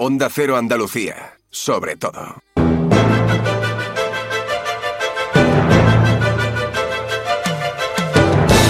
Onda 0.00 0.28
Cero 0.30 0.56
Andalucía, 0.56 1.40
sobre 1.50 1.96
todo. 1.96 2.40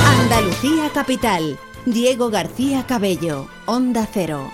Andalucía 0.06 0.90
Capital, 0.94 1.58
Diego 1.84 2.30
García 2.30 2.86
Cabello, 2.86 3.46
Onda 3.66 4.08
Cero. 4.10 4.50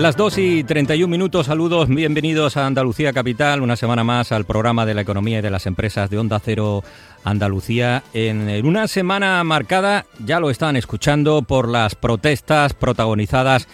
Las 0.00 0.16
2 0.16 0.38
y 0.38 0.64
31 0.64 1.10
minutos, 1.10 1.44
saludos, 1.44 1.86
bienvenidos 1.90 2.56
a 2.56 2.64
Andalucía 2.64 3.12
Capital, 3.12 3.60
una 3.60 3.76
semana 3.76 4.02
más 4.02 4.32
al 4.32 4.46
programa 4.46 4.86
de 4.86 4.94
la 4.94 5.02
economía 5.02 5.40
y 5.40 5.42
de 5.42 5.50
las 5.50 5.66
empresas 5.66 6.08
de 6.08 6.16
Onda 6.16 6.40
Cero 6.42 6.82
Andalucía. 7.22 8.02
En 8.14 8.64
una 8.64 8.88
semana 8.88 9.44
marcada, 9.44 10.06
ya 10.24 10.40
lo 10.40 10.48
están 10.48 10.76
escuchando, 10.76 11.42
por 11.42 11.68
las 11.68 11.96
protestas 11.96 12.72
protagonizadas 12.72 13.68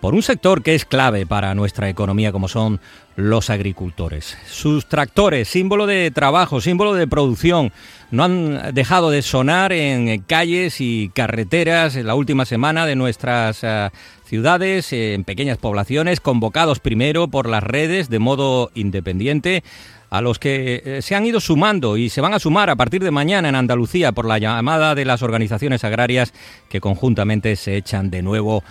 por 0.00 0.14
un 0.14 0.22
sector 0.22 0.62
que 0.62 0.74
es 0.74 0.84
clave 0.84 1.26
para 1.26 1.54
nuestra 1.54 1.88
economía 1.88 2.32
como 2.32 2.48
son 2.48 2.80
los 3.16 3.50
agricultores. 3.50 4.38
Sus 4.46 4.86
tractores, 4.86 5.48
símbolo 5.48 5.86
de 5.86 6.10
trabajo, 6.12 6.60
símbolo 6.60 6.94
de 6.94 7.08
producción, 7.08 7.72
no 8.12 8.24
han 8.24 8.74
dejado 8.74 9.10
de 9.10 9.22
sonar 9.22 9.72
en 9.72 10.22
calles 10.22 10.80
y 10.80 11.10
carreteras 11.12 11.96
en 11.96 12.06
la 12.06 12.14
última 12.14 12.44
semana 12.44 12.86
de 12.86 12.94
nuestras 12.94 13.60
eh, 13.62 13.90
ciudades, 14.24 14.92
en 14.92 15.24
pequeñas 15.24 15.58
poblaciones, 15.58 16.20
convocados 16.20 16.78
primero 16.78 17.26
por 17.26 17.48
las 17.48 17.64
redes 17.64 18.08
de 18.08 18.20
modo 18.20 18.70
independiente 18.74 19.64
a 20.10 20.20
los 20.20 20.38
que 20.38 20.82
eh, 20.84 21.02
se 21.02 21.14
han 21.14 21.26
ido 21.26 21.40
sumando 21.40 21.96
y 21.96 22.08
se 22.08 22.20
van 22.20 22.34
a 22.34 22.38
sumar 22.38 22.70
a 22.70 22.76
partir 22.76 23.02
de 23.02 23.10
mañana 23.10 23.48
en 23.48 23.54
Andalucía 23.54 24.12
por 24.12 24.26
la 24.26 24.38
llamada 24.38 24.94
de 24.94 25.04
las 25.04 25.22
organizaciones 25.22 25.84
agrarias 25.84 26.32
que 26.68 26.80
conjuntamente 26.80 27.56
se 27.56 27.76
echan 27.76 28.10
de 28.10 28.22
nuevo 28.22 28.62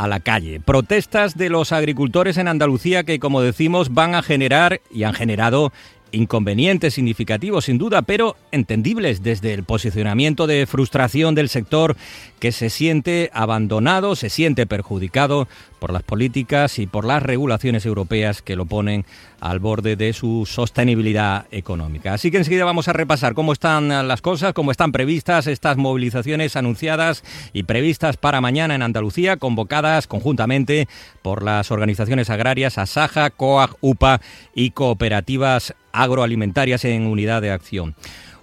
a 0.00 0.08
la 0.08 0.20
calle. 0.20 0.60
Protestas 0.60 1.36
de 1.36 1.50
los 1.50 1.72
agricultores 1.72 2.38
en 2.38 2.48
Andalucía 2.48 3.04
que, 3.04 3.20
como 3.20 3.42
decimos, 3.42 3.92
van 3.92 4.14
a 4.14 4.22
generar 4.22 4.80
y 4.90 5.02
han 5.02 5.12
generado 5.12 5.72
inconvenientes 6.10 6.94
significativos 6.94 7.66
sin 7.66 7.76
duda, 7.76 8.00
pero 8.00 8.34
entendibles 8.50 9.22
desde 9.22 9.52
el 9.52 9.62
posicionamiento 9.62 10.46
de 10.46 10.66
frustración 10.66 11.34
del 11.34 11.50
sector 11.50 11.96
que 12.38 12.50
se 12.50 12.70
siente 12.70 13.30
abandonado, 13.34 14.16
se 14.16 14.30
siente 14.30 14.66
perjudicado 14.66 15.48
por 15.78 15.92
las 15.92 16.02
políticas 16.02 16.78
y 16.78 16.86
por 16.86 17.04
las 17.04 17.22
regulaciones 17.22 17.84
europeas 17.84 18.40
que 18.40 18.56
lo 18.56 18.64
ponen 18.64 19.04
al 19.40 19.58
borde 19.58 19.96
de 19.96 20.12
su 20.12 20.46
sostenibilidad 20.46 21.46
económica. 21.50 22.14
Así 22.14 22.30
que 22.30 22.38
enseguida 22.38 22.64
vamos 22.64 22.88
a 22.88 22.92
repasar 22.92 23.34
cómo 23.34 23.52
están 23.52 23.88
las 24.06 24.22
cosas, 24.22 24.52
cómo 24.52 24.70
están 24.70 24.92
previstas 24.92 25.46
estas 25.46 25.76
movilizaciones 25.76 26.56
anunciadas 26.56 27.24
y 27.52 27.64
previstas 27.64 28.16
para 28.16 28.40
mañana 28.40 28.74
en 28.74 28.82
Andalucía, 28.82 29.36
convocadas 29.36 30.06
conjuntamente 30.06 30.88
por 31.22 31.42
las 31.42 31.70
organizaciones 31.70 32.30
agrarias 32.30 32.78
Asaja, 32.78 33.30
COAG, 33.30 33.76
UPA 33.80 34.20
y 34.54 34.70
cooperativas 34.70 35.74
agroalimentarias 35.92 36.84
en 36.84 37.06
unidad 37.06 37.42
de 37.42 37.50
acción. 37.50 37.94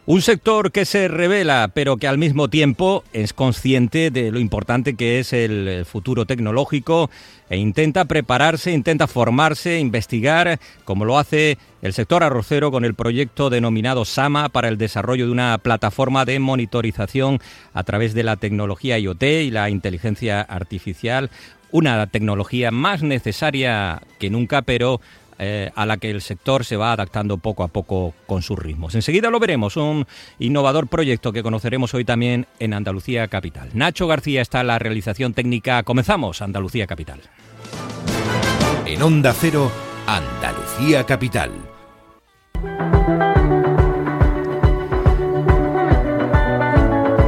Un 0.10 0.22
sector 0.22 0.72
que 0.72 0.86
se 0.86 1.10
revela, 1.10 1.70
pero 1.74 1.98
que 1.98 2.08
al 2.08 2.18
mismo 2.18 2.48
tiempo 2.48 3.04
es 3.12 3.34
consciente 3.34 4.10
de 4.10 4.32
lo 4.32 4.40
importante 4.40 4.96
que 4.96 5.20
es 5.20 5.34
el 5.34 5.84
futuro 5.84 6.26
tecnológico 6.26 7.10
e 7.50 7.58
intenta 7.58 8.06
prepararse, 8.06 8.72
intenta 8.72 9.08
formarse, 9.08 9.80
investigar, 9.80 10.62
como 10.86 11.04
lo 11.04 11.20
hace 11.20 11.58
el 11.82 11.92
sector 11.92 12.24
arrocero 12.24 12.72
con 12.72 12.86
el 12.86 12.94
proyecto 12.94 13.50
denominado 13.50 14.06
SAMA 14.06 14.48
para 14.48 14.70
el 14.70 14.78
desarrollo 14.78 15.26
de 15.26 15.34
una 15.34 15.58
plataforma 15.58 16.24
de 16.24 16.40
monitorización 16.40 17.42
a 17.74 17.84
través 17.84 18.14
de 18.14 18.24
la 18.24 18.38
tecnología 18.38 18.98
IoT 18.98 19.24
y 19.24 19.52
la 19.52 19.70
inteligencia 19.70 20.40
artificial, 20.40 21.32
una 21.70 22.08
tecnología 22.08 22.72
más 22.72 23.04
necesaria 23.04 24.02
que 24.20 24.30
nunca, 24.30 24.62
pero 24.62 25.02
eh, 25.40 25.72
a 25.76 25.86
la 25.86 25.98
que 25.98 26.10
el 26.10 26.22
sector 26.22 26.66
se 26.66 26.78
va 26.78 26.94
adaptando 26.94 27.38
poco 27.38 27.64
a 27.64 27.68
poco 27.68 28.14
con 28.26 28.42
sus 28.42 28.58
ritmos. 28.58 28.96
Enseguida 28.96 29.30
lo 29.30 29.40
veremos, 29.40 29.78
un 29.78 30.06
innovador 30.40 30.88
proyecto 30.88 31.32
que 31.32 31.44
conoceremos 31.44 31.94
hoy 31.94 32.06
también 32.06 32.48
en 32.60 32.74
Andalucía 32.74 33.28
Capital. 33.28 33.70
Nacho 33.74 34.08
García 34.08 34.42
está 34.42 34.62
en 34.62 34.68
la 34.68 34.80
realización 34.80 35.34
técnica. 35.34 35.84
Comenzamos 35.84 36.42
Andalucía 36.42 36.88
Capital. 36.88 37.22
En 38.86 39.02
Onda 39.02 39.34
Cero, 39.34 39.72
Andalucía 40.08 41.04
Capital. 41.06 41.77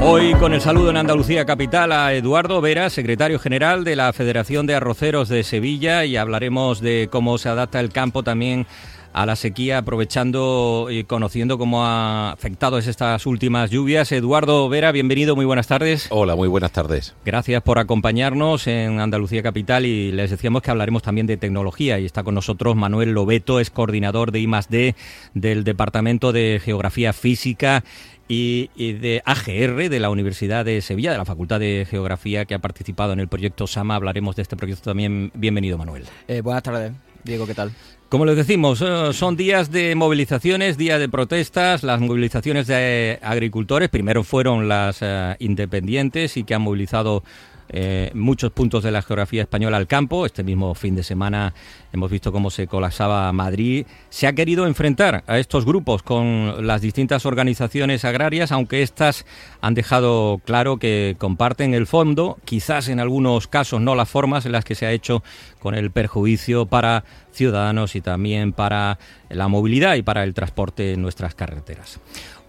Hoy 0.01 0.33
con 0.35 0.53
el 0.53 0.61
saludo 0.61 0.89
en 0.89 0.97
Andalucía 0.97 1.45
Capital 1.45 1.91
a 1.91 2.13
Eduardo 2.13 2.61
Vera, 2.61 2.89
secretario 2.89 3.37
general 3.37 3.83
de 3.83 3.97
la 3.97 4.13
Federación 4.13 4.65
de 4.65 4.75
Arroceros 4.75 5.27
de 5.27 5.43
Sevilla 5.43 6.05
y 6.05 6.15
hablaremos 6.15 6.79
de 6.79 7.09
cómo 7.11 7.37
se 7.37 7.49
adapta 7.49 7.81
el 7.81 7.89
campo 7.89 8.23
también 8.23 8.65
a 9.11 9.25
la 9.25 9.35
sequía, 9.35 9.79
aprovechando 9.79 10.88
y 10.89 11.03
conociendo 11.03 11.57
cómo 11.57 11.83
ha 11.83 12.31
afectado 12.31 12.77
estas 12.77 13.25
últimas 13.25 13.71
lluvias. 13.71 14.11
Eduardo 14.11 14.69
Vera, 14.69 14.91
bienvenido, 14.91 15.35
muy 15.35 15.45
buenas 15.45 15.67
tardes. 15.67 16.07
Hola, 16.11 16.35
muy 16.35 16.47
buenas 16.47 16.71
tardes. 16.71 17.15
Gracias 17.25 17.61
por 17.63 17.79
acompañarnos 17.79 18.67
en 18.67 18.99
Andalucía 18.99 19.43
Capital 19.43 19.85
y 19.85 20.11
les 20.11 20.29
decíamos 20.29 20.61
que 20.61 20.71
hablaremos 20.71 21.03
también 21.03 21.27
de 21.27 21.38
tecnología 21.38 21.99
y 21.99 22.05
está 22.05 22.23
con 22.23 22.35
nosotros 22.35 22.75
Manuel 22.75 23.11
Lobeto, 23.11 23.59
es 23.59 23.69
coordinador 23.69 24.31
de 24.31 24.39
I+D 24.39 24.95
del 25.33 25.63
Departamento 25.63 26.31
de 26.31 26.61
Geografía 26.63 27.11
Física 27.11 27.83
y, 28.29 28.94
de 28.94 29.22
AGR 29.25 29.90
de 29.90 30.00
la 30.00 30.09
Universidad 30.09 30.63
de 30.63 30.81
Sevilla, 30.81 31.12
de 31.12 31.17
la 31.17 31.25
Facultad 31.25 31.59
de 31.59 31.85
Geografía, 31.90 32.45
que 32.45 32.53
ha 32.53 32.59
participado 32.59 33.12
en 33.12 33.19
el 33.19 33.28
proyecto 33.28 33.66
SAMA. 33.67 33.95
Hablaremos 33.95 34.35
de 34.35 34.44
este 34.44 34.56
proyecto 34.56 34.91
también. 34.91 35.31
Bienvenido, 35.34 35.78
Manuel. 35.78 36.06
Eh, 36.28 36.41
buenas 36.41 36.63
tardes, 36.63 36.94
Diego, 37.23 37.47
¿qué 37.47 37.56
tal? 37.56 37.72
Como 38.07 38.25
les 38.25 38.38
decimos, 38.38 38.81
eh, 38.81 39.13
son 39.13 39.35
días 39.35 39.72
de 39.72 39.95
movilizaciones, 39.95 40.78
días 40.78 41.00
de 41.00 41.09
protestas. 41.09 41.84
Las 41.84 42.00
movilizaciones 42.00 42.68
de 42.68 43.19
agricultores 43.23 43.89
primero 43.89 44.23
fueron 44.23 44.68
las 44.68 45.00
eh, 45.01 45.35
independientes 45.39 46.38
y 46.38 46.44
que 46.44 46.53
han 46.53 46.62
movilizado 46.62 47.23
eh, 47.69 48.12
muchos 48.13 48.52
puntos 48.52 48.84
de 48.84 48.91
la 48.91 49.02
geografía 49.02 49.44
española 49.44 49.78
al 49.78 49.88
campo. 49.88 50.25
Este 50.25 50.44
mismo 50.44 50.74
fin 50.75 50.96
de 50.96 51.03
semana 51.03 51.53
hemos 51.94 52.09
visto 52.09 52.31
cómo 52.31 52.50
se 52.50 52.68
colapsaba 52.68 53.31
Madrid. 53.31 53.85
Se 54.09 54.28
ha 54.28 54.34
querido 54.34 54.66
enfrentar 54.66 55.24
a 55.28 55.38
estos 55.38 55.66
grupos 55.66 56.03
con 56.03 56.66
las 56.66 56.81
distintas 56.81 57.25
organizaciones 57.25 58.06
agrarias, 58.06 58.52
aunque 58.52 58.81
éstas 58.81 59.25
han 59.62 59.74
dejado 59.74 60.41
claro 60.46 60.78
que 60.78 61.16
comparten 61.18 61.74
el 61.74 61.88
fondo, 61.88 62.38
quizás 62.46 62.90
en 62.90 63.00
algunos 63.00 63.47
casos 63.47 63.81
no 63.81 63.96
las 63.96 64.09
formas 64.09 64.46
en 64.46 64.51
las 64.51 64.66
que 64.66 64.75
se 64.75 64.86
ha 64.86 64.91
hecho 64.91 65.24
con 65.59 65.75
el 65.75 65.91
perjuicio 65.91 66.65
para 66.65 67.03
ciudadanos 67.31 67.95
y 67.95 68.01
también 68.01 68.53
para 68.53 68.97
la 69.29 69.47
movilidad 69.47 69.95
y 69.95 70.01
para 70.01 70.23
el 70.23 70.33
transporte 70.33 70.93
en 70.93 71.01
nuestras 71.01 71.35
carreteras. 71.35 71.99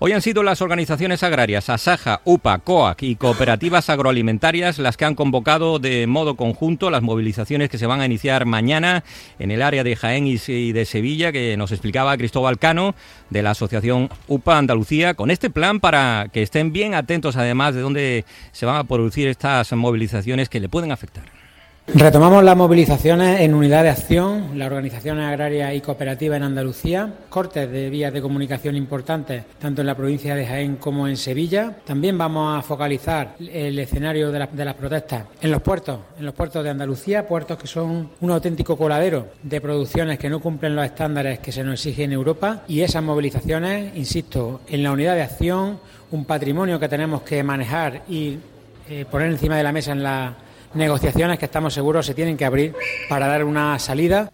Hoy 0.03 0.13
han 0.13 0.23
sido 0.23 0.43
las 0.43 0.63
organizaciones 0.63 1.23
agrarias 1.23 1.69
Asaja, 1.69 2.23
UPA, 2.25 2.61
COAC 2.61 3.03
y 3.03 3.17
cooperativas 3.17 3.91
agroalimentarias 3.91 4.79
las 4.79 4.97
que 4.97 5.05
han 5.05 5.15
convocado 5.15 5.79
de 5.79 6.07
modo 6.07 6.37
conjunto 6.37 6.89
las 6.89 7.03
movilizaciones 7.03 7.69
que 7.69 7.77
se 7.77 7.87
van 7.87 8.01
a 8.01 8.07
iniciar 8.07 8.47
mañana 8.47 9.05
en 9.39 9.51
el 9.51 9.61
área 9.61 9.85
de 9.85 9.97
Jaén 9.97 10.27
y 10.27 10.73
de 10.73 10.85
Sevilla, 10.87 11.33
que 11.33 11.55
nos 11.59 11.71
explicaba 11.71 12.17
Cristóbal 12.17 12.59
Cano 12.59 12.95
de 13.29 13.43
la 13.43 13.51
Asociación 13.51 14.09
UPA 14.27 14.57
Andalucía, 14.57 15.13
con 15.13 15.31
este 15.31 15.51
plan 15.51 15.81
para 15.81 16.29
que 16.33 16.41
estén 16.41 16.73
bien 16.73 16.95
atentos 16.95 17.37
además 17.37 17.75
de 17.75 17.83
dónde 17.83 18.25
se 18.53 18.65
van 18.65 18.77
a 18.77 18.85
producir 18.85 19.29
estas 19.29 19.71
movilizaciones 19.73 20.49
que 20.49 20.61
le 20.61 20.71
pueden 20.71 20.93
afectar. 20.93 21.40
Retomamos 21.93 22.45
las 22.45 22.57
movilizaciones 22.57 23.41
en 23.41 23.53
unidad 23.53 23.83
de 23.83 23.89
acción, 23.89 24.57
las 24.57 24.69
organizaciones 24.69 25.27
agrarias 25.27 25.75
y 25.75 25.81
cooperativas 25.81 26.37
en 26.37 26.45
Andalucía, 26.45 27.13
cortes 27.29 27.69
de 27.69 27.91
vías 27.91 28.13
de 28.13 28.23
comunicación 28.23 28.77
importantes 28.77 29.43
tanto 29.59 29.81
en 29.81 29.89
la 29.89 29.97
provincia 29.97 30.37
de 30.37 30.47
Jaén 30.47 30.77
como 30.77 31.09
en 31.09 31.17
Sevilla. 31.17 31.77
También 31.85 32.17
vamos 32.17 32.57
a 32.57 32.63
focalizar 32.63 33.35
el 33.41 33.77
escenario 33.77 34.31
de, 34.31 34.39
las 34.39 34.75
protestas 34.75 35.25
en 35.41 35.51
los 35.51 35.63
puertos, 35.63 35.99
en 36.17 36.27
los 36.27 36.35
puertos 36.35 36.63
de 36.63 36.71
Andalucía, 36.71 37.27
puertos 37.27 37.59
que 37.59 37.67
son 37.67 38.11
un 38.21 38.31
auténtico 38.31 38.77
coladero 38.77 39.27
de 39.43 39.61
producciones 39.61 40.17
que 40.17 40.31
no 40.31 40.39
cumplen 40.39 40.77
los 40.77 40.85
estándares 40.85 41.41
que 41.41 41.51
se 41.51 41.65
nos 41.65 41.75
exigen 41.75 42.13
en 42.13 42.13
Europa 42.13 42.63
y 42.69 42.83
esas 42.83 43.03
movilizaciones, 43.03 43.97
insisto, 43.97 44.61
en 44.69 44.85
la 44.85 44.93
unidad 44.93 45.17
de 45.17 45.23
acción, 45.23 45.81
un 46.13 46.25
patrimonio 46.25 46.79
que 46.79 46.89
tenemos 46.89 47.23
que 47.23 47.43
manejar 47.43 48.03
y 48.09 48.39
eh, 48.89 49.05
poner 49.11 49.31
encima 49.33 49.57
de 49.57 49.65
la 49.65 49.73
mesa 49.73 49.91
en 49.91 50.05
la 50.05 50.37
negociaciones 50.75 51.39
que 51.39 51.47
estamos 51.47 51.75
seguros 51.75 52.07
se 52.07 52.15
tienen 52.15 52.37
que 52.37 52.45
abrir 52.45 52.75
para 53.09 53.27
dar 53.27 53.45
una 53.45 53.79
salida. 53.79 54.33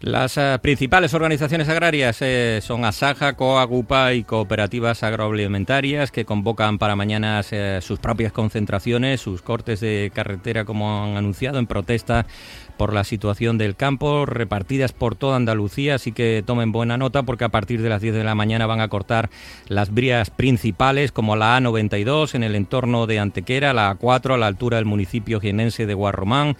Las 0.00 0.36
eh, 0.36 0.58
principales 0.60 1.14
organizaciones 1.14 1.68
agrarias 1.68 2.18
eh, 2.20 2.60
son 2.62 2.84
Asaja, 2.84 3.32
Coagupa 3.34 4.12
y 4.12 4.22
cooperativas 4.22 5.02
agroalimentarias 5.02 6.10
que 6.10 6.26
convocan 6.26 6.78
para 6.78 6.96
mañana 6.96 7.40
eh, 7.50 7.78
sus 7.80 7.98
propias 7.98 8.32
concentraciones, 8.32 9.22
sus 9.22 9.40
cortes 9.40 9.80
de 9.80 10.12
carretera, 10.14 10.66
como 10.66 11.04
han 11.04 11.16
anunciado, 11.16 11.58
en 11.58 11.66
protesta 11.66 12.26
por 12.76 12.92
la 12.92 13.04
situación 13.04 13.58
del 13.58 13.76
campo, 13.76 14.26
repartidas 14.26 14.92
por 14.92 15.14
toda 15.16 15.36
Andalucía, 15.36 15.96
así 15.96 16.12
que 16.12 16.42
tomen 16.44 16.72
buena 16.72 16.96
nota 16.96 17.22
porque 17.22 17.44
a 17.44 17.48
partir 17.48 17.82
de 17.82 17.88
las 17.88 18.02
10 18.02 18.14
de 18.14 18.24
la 18.24 18.34
mañana 18.34 18.66
van 18.66 18.80
a 18.80 18.88
cortar 18.88 19.30
las 19.68 19.94
vías 19.94 20.30
principales 20.30 21.12
como 21.12 21.36
la 21.36 21.58
A92 21.58 22.34
en 22.34 22.42
el 22.42 22.54
entorno 22.54 23.06
de 23.06 23.18
Antequera, 23.18 23.72
la 23.72 23.96
A4 23.96 24.34
a 24.34 24.38
la 24.38 24.46
altura 24.46 24.76
del 24.78 24.86
municipio 24.86 25.40
jienense 25.40 25.86
de 25.86 25.94
Guarromán, 25.94 26.56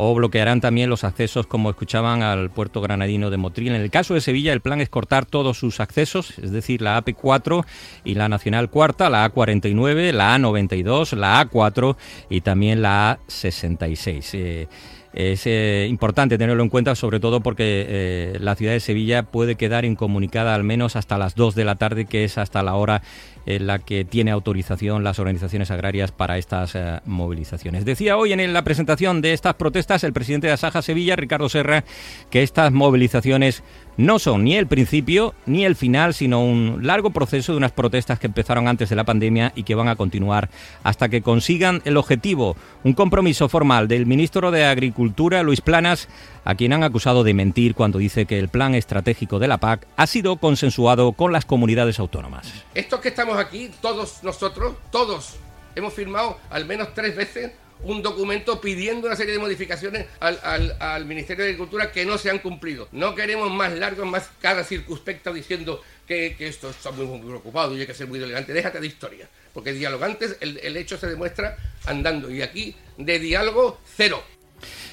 o 0.00 0.14
bloquearán 0.14 0.60
también 0.60 0.90
los 0.90 1.02
accesos, 1.02 1.48
como 1.48 1.70
escuchaban, 1.70 2.22
al 2.22 2.50
puerto 2.50 2.80
granadino 2.80 3.30
de 3.30 3.36
Motril. 3.36 3.74
En 3.74 3.82
el 3.82 3.90
caso 3.90 4.14
de 4.14 4.20
Sevilla, 4.20 4.52
el 4.52 4.60
plan 4.60 4.80
es 4.80 4.88
cortar 4.88 5.26
todos 5.26 5.58
sus 5.58 5.80
accesos, 5.80 6.38
es 6.38 6.52
decir, 6.52 6.82
la 6.82 7.02
AP4 7.02 7.64
y 8.04 8.14
la 8.14 8.28
Nacional 8.28 8.70
Cuarta, 8.70 9.10
la 9.10 9.28
A49, 9.28 10.12
la 10.12 10.36
A92, 10.36 11.16
la 11.16 11.44
A4 11.44 11.96
y 12.30 12.42
también 12.42 12.80
la 12.80 13.18
A66. 13.26 14.68
Es 15.14 15.46
eh, 15.46 15.86
importante 15.88 16.36
tenerlo 16.36 16.62
en 16.62 16.68
cuenta, 16.68 16.94
sobre 16.94 17.18
todo 17.18 17.40
porque 17.40 17.86
eh, 17.88 18.36
la 18.40 18.54
ciudad 18.54 18.72
de 18.72 18.80
Sevilla 18.80 19.22
puede 19.22 19.54
quedar 19.54 19.84
incomunicada 19.84 20.54
al 20.54 20.64
menos 20.64 20.96
hasta 20.96 21.16
las 21.18 21.34
2 21.34 21.54
de 21.54 21.64
la 21.64 21.76
tarde, 21.76 22.04
que 22.04 22.24
es 22.24 22.38
hasta 22.38 22.62
la 22.62 22.74
hora 22.74 23.02
en 23.48 23.66
la 23.66 23.78
que 23.78 24.04
tiene 24.04 24.30
autorización 24.30 25.02
las 25.02 25.18
organizaciones 25.18 25.70
agrarias 25.70 26.12
para 26.12 26.36
estas 26.36 26.74
eh, 26.74 27.00
movilizaciones. 27.06 27.86
Decía 27.86 28.18
hoy 28.18 28.34
en 28.34 28.52
la 28.52 28.62
presentación 28.62 29.22
de 29.22 29.32
estas 29.32 29.54
protestas 29.54 30.04
el 30.04 30.12
presidente 30.12 30.48
de 30.48 30.52
Asaja 30.52 30.82
Sevilla, 30.82 31.16
Ricardo 31.16 31.48
Serra, 31.48 31.84
que 32.28 32.42
estas 32.42 32.72
movilizaciones 32.72 33.62
no 33.96 34.18
son 34.18 34.44
ni 34.44 34.54
el 34.54 34.66
principio 34.66 35.34
ni 35.46 35.64
el 35.64 35.76
final, 35.76 36.12
sino 36.12 36.44
un 36.44 36.80
largo 36.82 37.10
proceso 37.10 37.52
de 37.52 37.58
unas 37.58 37.72
protestas 37.72 38.18
que 38.18 38.26
empezaron 38.26 38.68
antes 38.68 38.90
de 38.90 38.96
la 38.96 39.04
pandemia 39.04 39.52
y 39.56 39.62
que 39.62 39.74
van 39.74 39.88
a 39.88 39.96
continuar 39.96 40.50
hasta 40.84 41.08
que 41.08 41.22
consigan 41.22 41.80
el 41.86 41.96
objetivo, 41.96 42.54
un 42.84 42.92
compromiso 42.92 43.48
formal 43.48 43.88
del 43.88 44.04
ministro 44.04 44.50
de 44.50 44.66
Agricultura, 44.66 45.42
Luis 45.42 45.62
Planas, 45.62 46.08
a 46.48 46.54
quien 46.54 46.72
han 46.72 46.82
acusado 46.82 47.24
de 47.24 47.34
mentir 47.34 47.74
cuando 47.74 47.98
dice 47.98 48.24
que 48.24 48.38
el 48.38 48.48
plan 48.48 48.74
estratégico 48.74 49.38
de 49.38 49.48
la 49.48 49.58
PAC 49.58 49.86
ha 49.96 50.06
sido 50.06 50.38
consensuado 50.38 51.12
con 51.12 51.30
las 51.30 51.44
comunidades 51.44 51.98
autónomas. 51.98 52.50
Estos 52.74 53.00
que 53.00 53.08
estamos 53.08 53.36
aquí, 53.36 53.70
todos 53.82 54.22
nosotros, 54.22 54.76
todos, 54.90 55.36
hemos 55.76 55.92
firmado 55.92 56.38
al 56.48 56.64
menos 56.64 56.94
tres 56.94 57.14
veces 57.14 57.52
un 57.82 58.00
documento 58.00 58.62
pidiendo 58.62 59.08
una 59.08 59.14
serie 59.14 59.34
de 59.34 59.40
modificaciones 59.40 60.06
al, 60.20 61.04
Ministerio 61.04 61.44
de 61.44 61.50
Agricultura 61.50 61.92
que 61.92 62.06
no 62.06 62.16
se 62.16 62.30
han 62.30 62.38
cumplido. 62.38 62.88
No 62.92 63.14
queremos 63.14 63.52
más 63.52 63.74
largos, 63.74 64.06
más 64.06 64.30
cada 64.40 64.64
circunspecta 64.64 65.30
diciendo 65.30 65.82
que, 66.06 66.34
esto 66.38 66.70
está 66.70 66.90
muy, 66.92 67.04
muy, 67.04 67.20
preocupado 67.20 67.76
y 67.76 67.80
hay 67.82 67.86
que 67.86 67.92
ser 67.92 68.06
muy 68.06 68.22
elegante. 68.22 68.54
Déjate 68.54 68.80
de 68.80 68.86
historia, 68.86 69.28
porque 69.52 69.74
dialogantes 69.74 70.38
el, 70.40 70.56
el 70.62 70.78
hecho 70.78 70.96
se 70.96 71.08
demuestra 71.08 71.58
andando 71.84 72.30
y 72.30 72.40
aquí 72.40 72.74
de 72.96 73.18
diálogo 73.18 73.78
cero. 73.96 74.24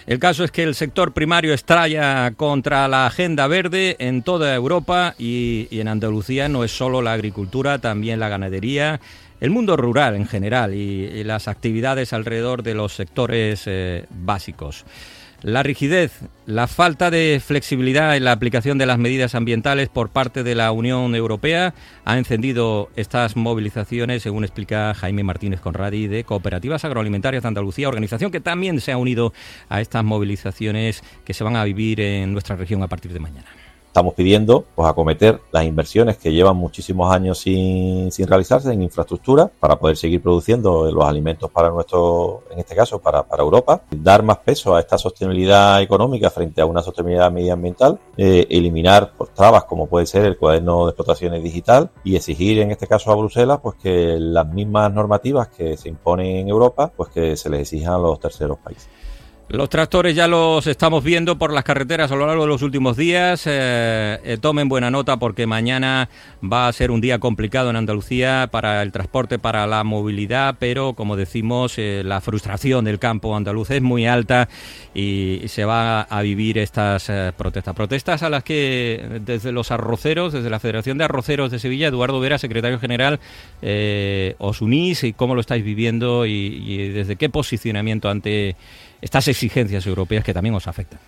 El 0.08 0.20
caso 0.20 0.44
es 0.44 0.52
que 0.52 0.62
el 0.62 0.76
sector 0.76 1.14
primario 1.14 1.54
estralla 1.54 2.32
contra 2.32 2.88
la 2.88 3.08
agenda 3.08 3.48
verde 3.48 3.96
en 3.98 4.22
toda 4.22 4.54
Europa 4.54 5.16
y, 5.18 5.68
en 5.72 5.88
Andalucía 5.88 6.48
no 6.48 6.64
es 6.64 6.72
solo 6.72 7.02
la 7.02 7.14
agricultura, 7.14 7.80
también 7.80 8.20
la 8.20 8.30
ganadería, 8.30 9.00
el 9.42 9.50
mundo 9.50 9.76
rural 9.76 10.16
en 10.16 10.28
general 10.28 10.76
y, 10.76 11.24
las 11.24 11.48
actividades 11.48 12.14
alrededor 12.14 12.62
de 12.62 12.76
los 12.76 12.94
sectores 12.94 13.64
eh, 13.66 14.06
básicos. 14.12 14.86
La 15.46 15.62
rigidez, 15.62 16.22
la 16.48 16.66
falta 16.66 17.12
de 17.12 17.40
flexibilidad 17.40 18.18
en 18.18 18.24
la 18.24 18.32
aplicación 18.32 18.80
de 18.80 18.88
las 18.88 18.98
medidas 18.98 19.36
ambientales 19.36 19.90
por 19.90 20.10
parte 20.10 20.42
de 20.42 20.56
la 20.56 20.72
Unión 20.72 21.14
Europea 21.14 21.76
ha 22.04 22.18
encendido 22.18 22.90
estas 22.96 23.36
movilizaciones, 23.36 24.24
según 24.24 24.44
explica 24.44 24.96
Jaime 24.96 25.24
Martínez 25.24 25.62
Conradi 25.62 26.08
de 26.08 26.24
Cooperativas 26.24 26.84
Agroalimentarias 26.84 27.44
de 27.44 27.50
Andalucía, 27.50 27.88
organización 27.88 28.32
que 28.32 28.42
también 28.42 28.82
se 28.82 28.92
ha 28.92 28.98
unido 28.98 29.34
a 29.70 29.82
estas 29.82 30.04
movilizaciones 30.04 31.04
que 31.24 31.36
se 31.36 31.44
van 31.44 31.58
a 31.58 31.64
vivir 31.64 32.02
en 32.02 32.34
nuestra 32.34 32.56
región 32.56 32.82
a 32.82 32.88
partir 32.88 33.14
de 33.14 33.20
mañana 33.20 33.65
estamos 33.96 34.14
pidiendo 34.14 34.66
pues 34.76 34.90
acometer 34.90 35.40
las 35.54 35.64
inversiones 35.64 36.18
que 36.18 36.34
llevan 36.34 36.58
muchísimos 36.58 37.16
años 37.16 37.40
sin, 37.40 38.12
sin, 38.12 38.28
realizarse 38.28 38.74
en 38.74 38.82
infraestructura 38.82 39.50
para 39.58 39.80
poder 39.80 39.96
seguir 39.96 40.22
produciendo 40.22 40.92
los 40.92 41.06
alimentos 41.06 41.50
para 41.50 41.70
nuestro, 41.70 42.44
en 42.52 42.60
este 42.60 42.76
caso, 42.76 43.00
para, 43.00 43.24
para 43.24 43.42
Europa, 43.42 43.84
dar 43.90 44.22
más 44.22 44.40
peso 44.40 44.76
a 44.76 44.82
esta 44.82 44.98
sostenibilidad 44.98 45.82
económica 45.82 46.30
frente 46.30 46.60
a 46.60 46.66
una 46.66 46.82
sostenibilidad 46.82 47.32
medioambiental, 47.32 47.98
eh, 48.18 48.46
eliminar 48.50 49.14
pues, 49.18 49.34
trabas 49.34 49.64
como 49.64 49.88
puede 49.88 50.08
ser 50.08 50.26
el 50.26 50.38
cuaderno 50.38 50.88
de 50.88 50.90
explotaciones 50.90 51.42
digital 51.42 51.90
y 52.04 52.18
exigir 52.18 52.60
en 52.60 52.72
este 52.72 52.88
caso 52.88 53.14
a 53.14 53.16
Bruselas 53.16 53.60
pues 53.64 53.78
que 53.78 54.18
las 54.20 54.46
mismas 54.46 54.92
normativas 54.92 55.48
que 55.48 55.78
se 55.78 55.88
imponen 55.88 56.36
en 56.36 56.50
Europa 56.50 56.92
pues 56.94 57.12
que 57.12 57.38
se 57.38 57.50
les 57.50 57.62
exijan 57.62 57.94
a 57.94 58.00
los 58.00 58.20
terceros 58.20 58.58
países. 58.58 58.90
Los 59.48 59.70
tractores 59.70 60.16
ya 60.16 60.28
los 60.28 60.66
estamos 60.66 61.04
viendo 61.04 61.38
por 61.38 61.54
las 61.54 61.64
carreteras 61.64 62.12
a 62.12 62.16
lo 62.16 62.26
largo 62.26 62.44
de 62.44 62.50
los 62.50 62.64
últimos 62.64 62.98
días. 62.98 63.44
Eh, 63.46 64.20
eh, 64.24 64.38
tomen 64.42 64.68
buena 64.68 64.90
nota 64.90 65.18
porque 65.18 65.46
mañana 65.46 66.10
va 66.44 66.68
a 66.68 66.74
ser 66.74 66.90
un 66.90 67.00
día 67.00 67.20
complicado 67.20 67.70
en 67.70 67.76
Andalucía 67.76 68.50
para 68.52 68.82
el 68.82 68.92
transporte, 68.92 69.38
para 69.38 69.68
la 69.68 69.84
movilidad, 69.84 70.56
pero 70.58 70.94
como 70.94 71.16
decimos, 71.16 71.76
eh, 71.78 72.02
la 72.04 72.22
frustración 72.22 72.86
del 72.86 72.98
campo 72.98 73.36
andaluz 73.36 73.70
es 73.70 73.84
muy 73.84 74.08
alta 74.08 74.50
y, 74.96 75.44
se 75.46 75.64
va 75.64 76.02
a 76.02 76.22
vivir 76.24 76.58
estas 76.58 77.12
protestas. 77.38 77.76
Protestas 77.76 78.24
a 78.24 78.30
las 78.32 78.44
que 78.44 79.22
desde 79.24 79.52
los 79.52 79.70
arroceros, 79.70 80.34
desde 80.34 80.50
la 80.50 80.60
Federación 80.60 80.98
de 80.98 81.04
Arroceros 81.04 81.52
de 81.52 81.60
Sevilla, 81.60 81.88
Eduardo 81.88 82.20
Vera, 82.20 82.40
secretario 82.40 82.80
general, 82.80 83.20
os 84.40 84.62
unís 84.62 85.04
y 85.04 85.14
cómo 85.14 85.36
lo 85.36 85.42
estáis 85.42 85.64
viviendo 85.64 86.26
y 86.26 86.90
desde 86.90 87.16
qué 87.16 87.30
posicionamiento 87.30 88.10
ante 88.10 88.56
estas 89.02 89.28
exigencias 89.28 89.86
europeas 89.86 90.24
que 90.24 90.34
también 90.34 90.56
os 90.56 90.68
afectan. 90.68 91.00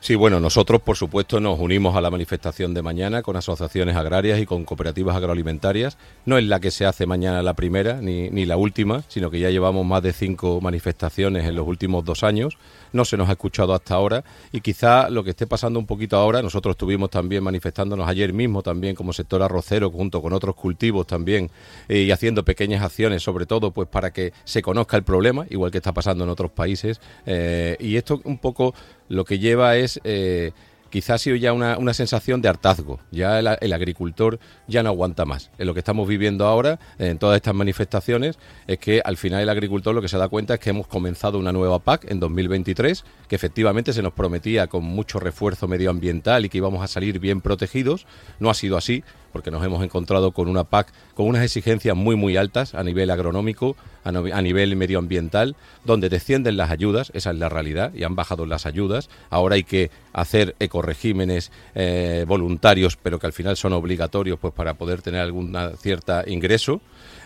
Sí, 0.00 0.14
bueno, 0.14 0.38
nosotros 0.38 0.80
por 0.82 0.96
supuesto 0.96 1.40
nos 1.40 1.58
unimos 1.58 1.96
a 1.96 2.00
la 2.00 2.10
manifestación 2.10 2.74
de 2.74 2.82
mañana 2.82 3.22
con 3.22 3.36
asociaciones 3.36 3.96
agrarias 3.96 4.38
y 4.38 4.46
con 4.46 4.64
cooperativas 4.64 5.16
agroalimentarias. 5.16 5.98
No 6.26 6.38
es 6.38 6.44
la 6.44 6.60
que 6.60 6.70
se 6.70 6.86
hace 6.86 7.06
mañana 7.06 7.42
la 7.42 7.54
primera 7.54 8.00
ni, 8.00 8.30
ni 8.30 8.44
la 8.44 8.56
última, 8.56 9.02
sino 9.08 9.30
que 9.30 9.40
ya 9.40 9.50
llevamos 9.50 9.84
más 9.84 10.02
de 10.02 10.12
cinco 10.12 10.60
manifestaciones 10.60 11.44
en 11.46 11.56
los 11.56 11.66
últimos 11.66 12.04
dos 12.04 12.22
años. 12.22 12.56
No 12.92 13.04
se 13.04 13.16
nos 13.16 13.28
ha 13.28 13.32
escuchado 13.32 13.74
hasta 13.74 13.94
ahora 13.94 14.22
y 14.52 14.60
quizá 14.60 15.10
lo 15.10 15.24
que 15.24 15.30
esté 15.30 15.46
pasando 15.46 15.80
un 15.80 15.86
poquito 15.86 16.16
ahora, 16.16 16.40
nosotros 16.40 16.74
estuvimos 16.74 17.10
también 17.10 17.42
manifestándonos 17.42 18.08
ayer 18.08 18.32
mismo 18.32 18.62
también 18.62 18.94
como 18.94 19.12
sector 19.12 19.42
arrocero 19.42 19.90
junto 19.90 20.22
con 20.22 20.32
otros 20.32 20.54
cultivos 20.54 21.06
también 21.06 21.50
eh, 21.88 22.02
y 22.02 22.10
haciendo 22.10 22.44
pequeñas 22.44 22.82
acciones 22.82 23.22
sobre 23.22 23.46
todo 23.46 23.72
pues 23.72 23.88
para 23.88 24.12
que 24.12 24.32
se 24.44 24.62
conozca 24.62 24.96
el 24.96 25.02
problema, 25.02 25.46
igual 25.50 25.72
que 25.72 25.78
está 25.78 25.92
pasando 25.92 26.22
en 26.24 26.30
otros 26.30 26.52
países. 26.52 27.00
Eh, 27.24 27.76
y 27.80 27.96
esto 27.96 28.20
un 28.24 28.38
poco 28.38 28.74
lo 29.08 29.24
que 29.24 29.38
lleva 29.38 29.76
es 29.76 30.00
eh, 30.04 30.52
quizás 30.90 31.16
ha 31.16 31.18
sido 31.18 31.36
ya 31.36 31.52
una, 31.52 31.78
una, 31.78 31.94
sensación 31.94 32.40
de 32.40 32.48
hartazgo. 32.48 33.00
Ya 33.10 33.38
el, 33.38 33.72
agricultor 33.72 34.38
ya 34.66 34.82
no 34.82 34.88
aguanta 34.88 35.24
más. 35.24 35.50
En 35.58 35.66
lo 35.66 35.74
que 35.74 35.80
estamos 35.80 36.08
viviendo 36.08 36.46
ahora, 36.46 36.78
en 36.98 37.18
todas 37.18 37.36
estas 37.36 37.54
manifestaciones, 37.54 38.38
es 38.66 38.78
que 38.78 39.02
al 39.04 39.16
final 39.16 39.42
el 39.42 39.48
agricultor 39.48 39.94
lo 39.94 40.02
que 40.02 40.08
se 40.08 40.18
da 40.18 40.28
cuenta 40.28 40.54
es 40.54 40.60
que 40.60 40.70
hemos 40.70 40.86
comenzado 40.86 41.38
una 41.38 41.52
nueva 41.52 41.80
PAC 41.80 42.10
en 42.10 42.20
2023, 42.20 43.04
que 43.28 43.36
efectivamente 43.36 43.92
se 43.92 44.02
nos 44.02 44.12
prometía 44.12 44.68
con 44.68 44.84
mucho 44.84 45.18
refuerzo 45.18 45.68
medioambiental 45.68 46.44
y 46.44 46.48
que 46.48 46.58
íbamos 46.58 46.82
a 46.82 46.88
salir 46.88 47.18
bien 47.18 47.40
protegidos. 47.40 48.06
No 48.38 48.50
ha 48.50 48.54
sido 48.54 48.76
así 48.76 49.04
porque 49.36 49.50
nos 49.50 49.62
hemos 49.62 49.84
encontrado 49.84 50.30
con 50.30 50.48
una 50.48 50.64
PAC 50.64 50.90
con 51.12 51.26
unas 51.26 51.42
exigencias 51.42 51.94
muy 51.94 52.16
muy 52.16 52.38
altas 52.38 52.74
a 52.74 52.82
nivel 52.82 53.10
agronómico, 53.10 53.76
a, 54.02 54.40
nivel 54.40 54.76
medioambiental, 54.76 55.56
donde 55.84 56.08
descienden 56.08 56.56
las 56.56 56.70
ayudas, 56.70 57.12
esa 57.12 57.32
es 57.32 57.36
la 57.36 57.50
realidad, 57.50 57.92
y 57.92 58.04
han 58.04 58.16
bajado 58.16 58.46
las 58.46 58.64
ayudas. 58.64 59.10
Ahora 59.28 59.56
hay 59.56 59.64
que 59.64 59.90
hacer 60.14 60.56
ecoregímenes 60.58 61.52
eh, 61.74 62.24
voluntarios, 62.26 62.96
pero 62.96 63.18
que 63.18 63.26
al 63.26 63.34
final 63.34 63.58
son 63.58 63.74
obligatorios 63.74 64.38
pues 64.38 64.54
para 64.54 64.72
poder 64.72 65.02
tener 65.02 65.20
alguna 65.20 65.72
cierta 65.76 66.24
ingreso. 66.26 66.80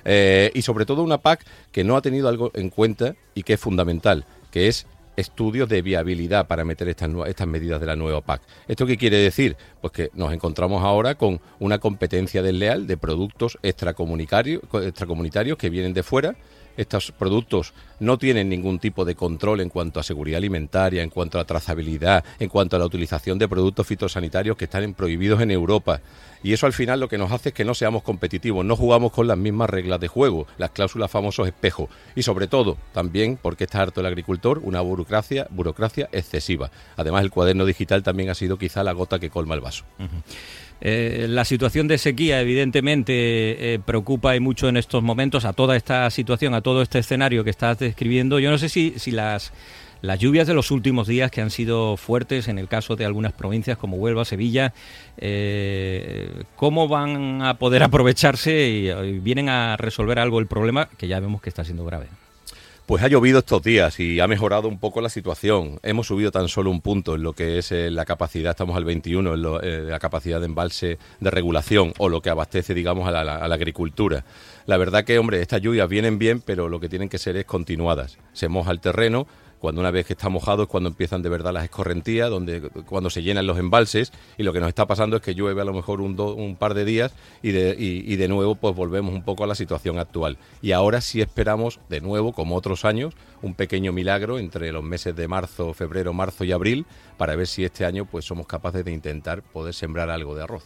Eh, 0.04 0.50
y 0.52 0.62
sobre 0.62 0.86
todo 0.86 1.04
una 1.04 1.18
PAC 1.18 1.44
que 1.70 1.84
no 1.84 1.96
ha 1.96 2.02
tenido 2.02 2.28
algo 2.28 2.50
en 2.54 2.70
cuenta 2.70 3.14
y 3.36 3.44
que 3.44 3.52
es 3.52 3.60
fundamental, 3.60 4.24
que 4.50 4.66
es 4.66 4.84
estudios 5.20 5.68
de 5.68 5.82
viabilidad 5.82 6.46
para 6.46 6.64
meter 6.64 6.88
estas, 6.88 7.10
estas 7.26 7.46
medidas 7.46 7.80
de 7.80 7.86
la 7.86 7.96
nueva 7.96 8.20
PAC. 8.20 8.42
¿Esto 8.66 8.86
qué 8.86 8.96
quiere 8.96 9.18
decir? 9.18 9.56
Pues 9.80 9.92
que 9.92 10.10
nos 10.14 10.32
encontramos 10.32 10.82
ahora 10.82 11.14
con 11.14 11.40
una 11.58 11.78
competencia 11.78 12.42
desleal 12.42 12.86
de 12.86 12.96
productos 12.96 13.58
extracomunitarios, 13.62 14.62
extracomunitarios 14.72 15.58
que 15.58 15.70
vienen 15.70 15.94
de 15.94 16.02
fuera 16.02 16.36
estos 16.80 17.12
productos 17.12 17.74
no 17.98 18.16
tienen 18.16 18.48
ningún 18.48 18.78
tipo 18.78 19.04
de 19.04 19.14
control 19.14 19.60
en 19.60 19.68
cuanto 19.68 20.00
a 20.00 20.02
seguridad 20.02 20.38
alimentaria, 20.38 21.02
en 21.02 21.10
cuanto 21.10 21.38
a 21.38 21.44
trazabilidad, 21.44 22.24
en 22.38 22.48
cuanto 22.48 22.76
a 22.76 22.78
la 22.78 22.86
utilización 22.86 23.38
de 23.38 23.48
productos 23.48 23.86
fitosanitarios 23.86 24.56
que 24.56 24.64
están 24.64 24.94
prohibidos 24.94 25.42
en 25.42 25.50
Europa. 25.50 26.00
Y 26.42 26.54
eso 26.54 26.64
al 26.64 26.72
final 26.72 26.98
lo 26.98 27.08
que 27.08 27.18
nos 27.18 27.32
hace 27.32 27.50
es 27.50 27.54
que 27.54 27.66
no 27.66 27.74
seamos 27.74 28.02
competitivos, 28.02 28.64
no 28.64 28.76
jugamos 28.76 29.12
con 29.12 29.26
las 29.26 29.36
mismas 29.36 29.68
reglas 29.68 30.00
de 30.00 30.08
juego, 30.08 30.46
las 30.56 30.70
cláusulas 30.70 31.10
famosos 31.10 31.46
espejos. 31.46 31.90
Y 32.16 32.22
sobre 32.22 32.46
todo, 32.46 32.78
también, 32.92 33.38
porque 33.40 33.64
está 33.64 33.82
harto 33.82 34.00
el 34.00 34.06
agricultor, 34.06 34.60
una 34.60 34.80
burocracia, 34.80 35.46
burocracia 35.50 36.08
excesiva. 36.12 36.70
Además, 36.96 37.24
el 37.24 37.30
cuaderno 37.30 37.66
digital 37.66 38.02
también 38.02 38.30
ha 38.30 38.34
sido 38.34 38.56
quizá 38.56 38.82
la 38.82 38.92
gota 38.92 39.18
que 39.18 39.28
colma 39.28 39.54
el 39.54 39.60
vaso. 39.60 39.84
Eh, 40.80 41.26
la 41.28 41.44
situación 41.44 41.88
de 41.88 41.98
sequía, 41.98 42.40
evidentemente, 42.40 43.74
eh, 43.74 43.78
preocupa 43.78 44.34
y 44.34 44.40
mucho 44.40 44.68
en 44.68 44.76
estos 44.76 45.02
momentos 45.02 45.44
a 45.44 45.52
toda 45.52 45.76
esta 45.76 46.08
situación, 46.10 46.54
a 46.54 46.62
todo 46.62 46.82
este 46.82 46.98
escenario 46.98 47.44
que 47.44 47.50
estás 47.50 47.78
describiendo. 47.78 48.38
Yo 48.38 48.50
no 48.50 48.58
sé 48.58 48.68
si, 48.68 48.94
las 49.10 49.52
lluvias 50.18 50.46
de 50.46 50.54
los 50.54 50.70
últimos 50.70 51.06
días, 51.06 51.30
que 51.30 51.42
han 51.42 51.50
sido 51.50 51.96
fuertes 51.98 52.48
en 52.48 52.58
el 52.58 52.68
caso 52.68 52.96
de 52.96 53.04
algunas 53.04 53.32
provincias 53.32 53.76
como 53.76 53.98
Huelva, 53.98 54.24
Sevilla, 54.24 54.72
eh, 55.18 56.44
¿cómo 56.56 56.88
van 56.88 57.42
a 57.42 57.58
poder 57.58 57.82
aprovecharse 57.82 58.68
y 58.68 59.18
vienen 59.20 59.50
a 59.50 59.76
resolver 59.76 60.18
algo 60.18 60.38
el 60.38 60.46
problema 60.46 60.88
que 60.96 61.08
ya 61.08 61.20
vemos 61.20 61.42
que 61.42 61.50
está 61.50 61.64
siendo 61.64 61.84
grave? 61.84 62.06
Pues 62.90 63.04
ha 63.04 63.08
llovido 63.08 63.38
estos 63.38 63.62
días 63.62 64.00
y 64.00 64.18
ha 64.18 64.26
mejorado 64.26 64.66
un 64.66 64.80
poco 64.80 65.00
la 65.00 65.10
situación. 65.10 65.78
Hemos 65.84 66.08
subido 66.08 66.32
tan 66.32 66.48
solo 66.48 66.72
un 66.72 66.80
punto 66.80 67.14
en 67.14 67.22
lo 67.22 67.34
que 67.34 67.58
es 67.58 67.70
eh, 67.70 67.88
la 67.88 68.04
capacidad, 68.04 68.50
estamos 68.50 68.76
al 68.76 68.84
21 68.84 69.34
en 69.34 69.44
eh, 69.62 69.80
la 69.88 70.00
capacidad 70.00 70.40
de 70.40 70.46
embalse 70.46 70.98
de 71.20 71.30
regulación 71.30 71.92
o 71.98 72.08
lo 72.08 72.20
que 72.20 72.30
abastece, 72.30 72.74
digamos, 72.74 73.06
a 73.06 73.12
la, 73.12 73.36
agricultura. 73.44 74.24
La 74.66 74.76
verdad 74.76 75.04
que, 75.04 75.20
hombre, 75.20 75.40
estas 75.40 75.62
lluvias 75.62 75.88
vienen 75.88 76.18
bien, 76.18 76.40
pero 76.40 76.68
lo 76.68 76.80
que 76.80 76.88
tienen 76.88 77.08
que 77.08 77.18
ser 77.18 77.36
es 77.36 77.44
continuadas. 77.44 78.18
Se 78.32 78.48
moja 78.48 78.72
el 78.72 78.80
terreno, 78.80 79.28
cuando 79.60 79.80
una 79.80 79.90
vez 79.90 80.06
que 80.06 80.14
está 80.14 80.28
mojado 80.28 80.62
es 80.62 80.68
cuando 80.68 80.88
empiezan 80.88 81.22
de 81.22 81.28
verdad 81.28 81.52
las 81.52 81.64
escorrentías, 81.64 82.30
donde, 82.30 82.62
cuando 82.86 83.10
se 83.10 83.22
llenan 83.22 83.46
los 83.46 83.58
embalses 83.58 84.10
y 84.38 84.42
lo 84.42 84.52
que 84.52 84.60
nos 84.60 84.68
está 84.68 84.86
pasando 84.86 85.16
es 85.16 85.22
que 85.22 85.34
llueve 85.34 85.60
a 85.60 85.64
lo 85.64 85.74
mejor 85.74 86.00
un, 86.00 86.18
un 86.18 86.56
par 86.56 86.74
de 86.74 86.84
días 86.84 87.12
y, 87.42 87.50
de 87.52 88.28
nuevo 88.28 88.54
pues 88.54 88.74
volvemos 88.74 89.14
un 89.14 89.22
poco 89.22 89.44
a 89.44 89.46
la 89.46 89.54
situación 89.54 89.98
actual. 89.98 90.38
Y 90.62 90.72
ahora 90.72 91.00
sí 91.00 91.20
esperamos 91.20 91.78
de 91.88 92.00
nuevo, 92.00 92.32
como 92.32 92.56
otros 92.56 92.84
años, 92.84 93.14
un 93.42 93.54
pequeño 93.54 93.92
milagro 93.92 94.38
entre 94.38 94.72
los 94.72 94.82
meses 94.82 95.14
de 95.14 95.28
marzo, 95.28 95.74
febrero, 95.74 96.12
marzo 96.12 96.44
y 96.44 96.52
abril 96.52 96.86
para 97.18 97.36
ver 97.36 97.46
si 97.46 97.64
este 97.64 97.84
año 97.84 98.06
pues 98.06 98.24
somos 98.24 98.46
capaces 98.46 98.84
de 98.84 98.92
intentar 98.92 99.42
poder 99.42 99.74
sembrar 99.74 100.08
algo 100.08 100.34
de 100.34 100.42
arroz. 100.42 100.64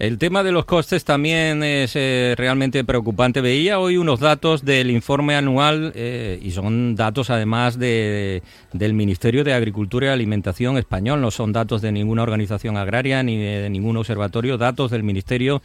El 0.00 0.16
tema 0.16 0.42
de 0.42 0.50
los 0.50 0.64
costes 0.64 1.04
también 1.04 1.62
es 1.62 1.94
eh, 1.94 2.32
realmente 2.38 2.84
preocupante. 2.84 3.42
Veía 3.42 3.78
hoy 3.78 3.98
unos 3.98 4.18
datos 4.18 4.64
del 4.64 4.90
informe 4.90 5.36
anual 5.36 5.92
eh, 5.94 6.40
y 6.40 6.52
son 6.52 6.96
datos 6.96 7.28
además 7.28 7.78
de, 7.78 8.42
del 8.72 8.94
Ministerio 8.94 9.44
de 9.44 9.52
Agricultura 9.52 10.06
y 10.06 10.08
Alimentación 10.08 10.78
español, 10.78 11.20
no 11.20 11.30
son 11.30 11.52
datos 11.52 11.82
de 11.82 11.92
ninguna 11.92 12.22
organización 12.22 12.78
agraria 12.78 13.22
ni 13.22 13.36
de 13.36 13.68
ningún 13.68 13.98
observatorio, 13.98 14.56
datos 14.56 14.90
del 14.90 15.02
Ministerio 15.02 15.60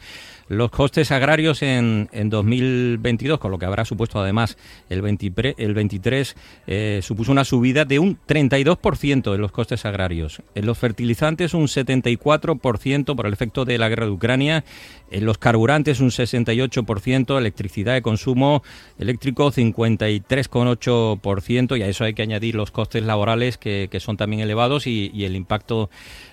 los 0.48 0.70
costes 0.70 1.10
agrarios 1.10 1.62
en, 1.62 2.08
en 2.12 2.30
2022, 2.30 3.38
con 3.38 3.50
lo 3.50 3.58
que 3.58 3.66
habrá 3.66 3.84
supuesto 3.84 4.20
además 4.20 4.56
el, 4.88 5.02
23, 5.02 5.56
el 5.58 5.74
23 5.74 6.36
eh, 6.66 7.00
supuso 7.02 7.32
una 7.32 7.44
subida 7.44 7.84
de 7.84 7.98
un 7.98 8.18
32% 8.28 9.34
en 9.34 9.40
los 9.40 9.50
costes 9.50 9.84
agrarios. 9.84 10.42
En 10.54 10.66
los 10.66 10.78
fertilizantes 10.78 11.54
un 11.54 11.66
74% 11.66 13.16
por 13.16 13.26
el 13.26 13.32
efecto 13.32 13.64
de 13.64 13.78
la 13.78 13.88
guerra 13.88 14.06
de. 14.06 14.12
En 14.34 15.24
los 15.24 15.38
carburantes 15.38 16.00
un 16.00 16.10
68%, 16.10 17.38
electricidad 17.38 17.94
de 17.94 18.02
consumo 18.02 18.64
eléctrico 18.98 19.52
53,8% 19.52 21.78
y 21.78 21.82
a 21.82 21.88
eso 21.88 22.02
hay 22.04 22.14
que 22.14 22.22
añadir 22.22 22.56
los 22.56 22.72
costes 22.72 23.04
laborales 23.04 23.56
que, 23.56 23.88
que 23.90 24.00
son 24.00 24.16
también 24.16 24.42
elevados 24.42 24.86
y, 24.86 25.24
el 25.24 25.36
impacto 25.36 25.90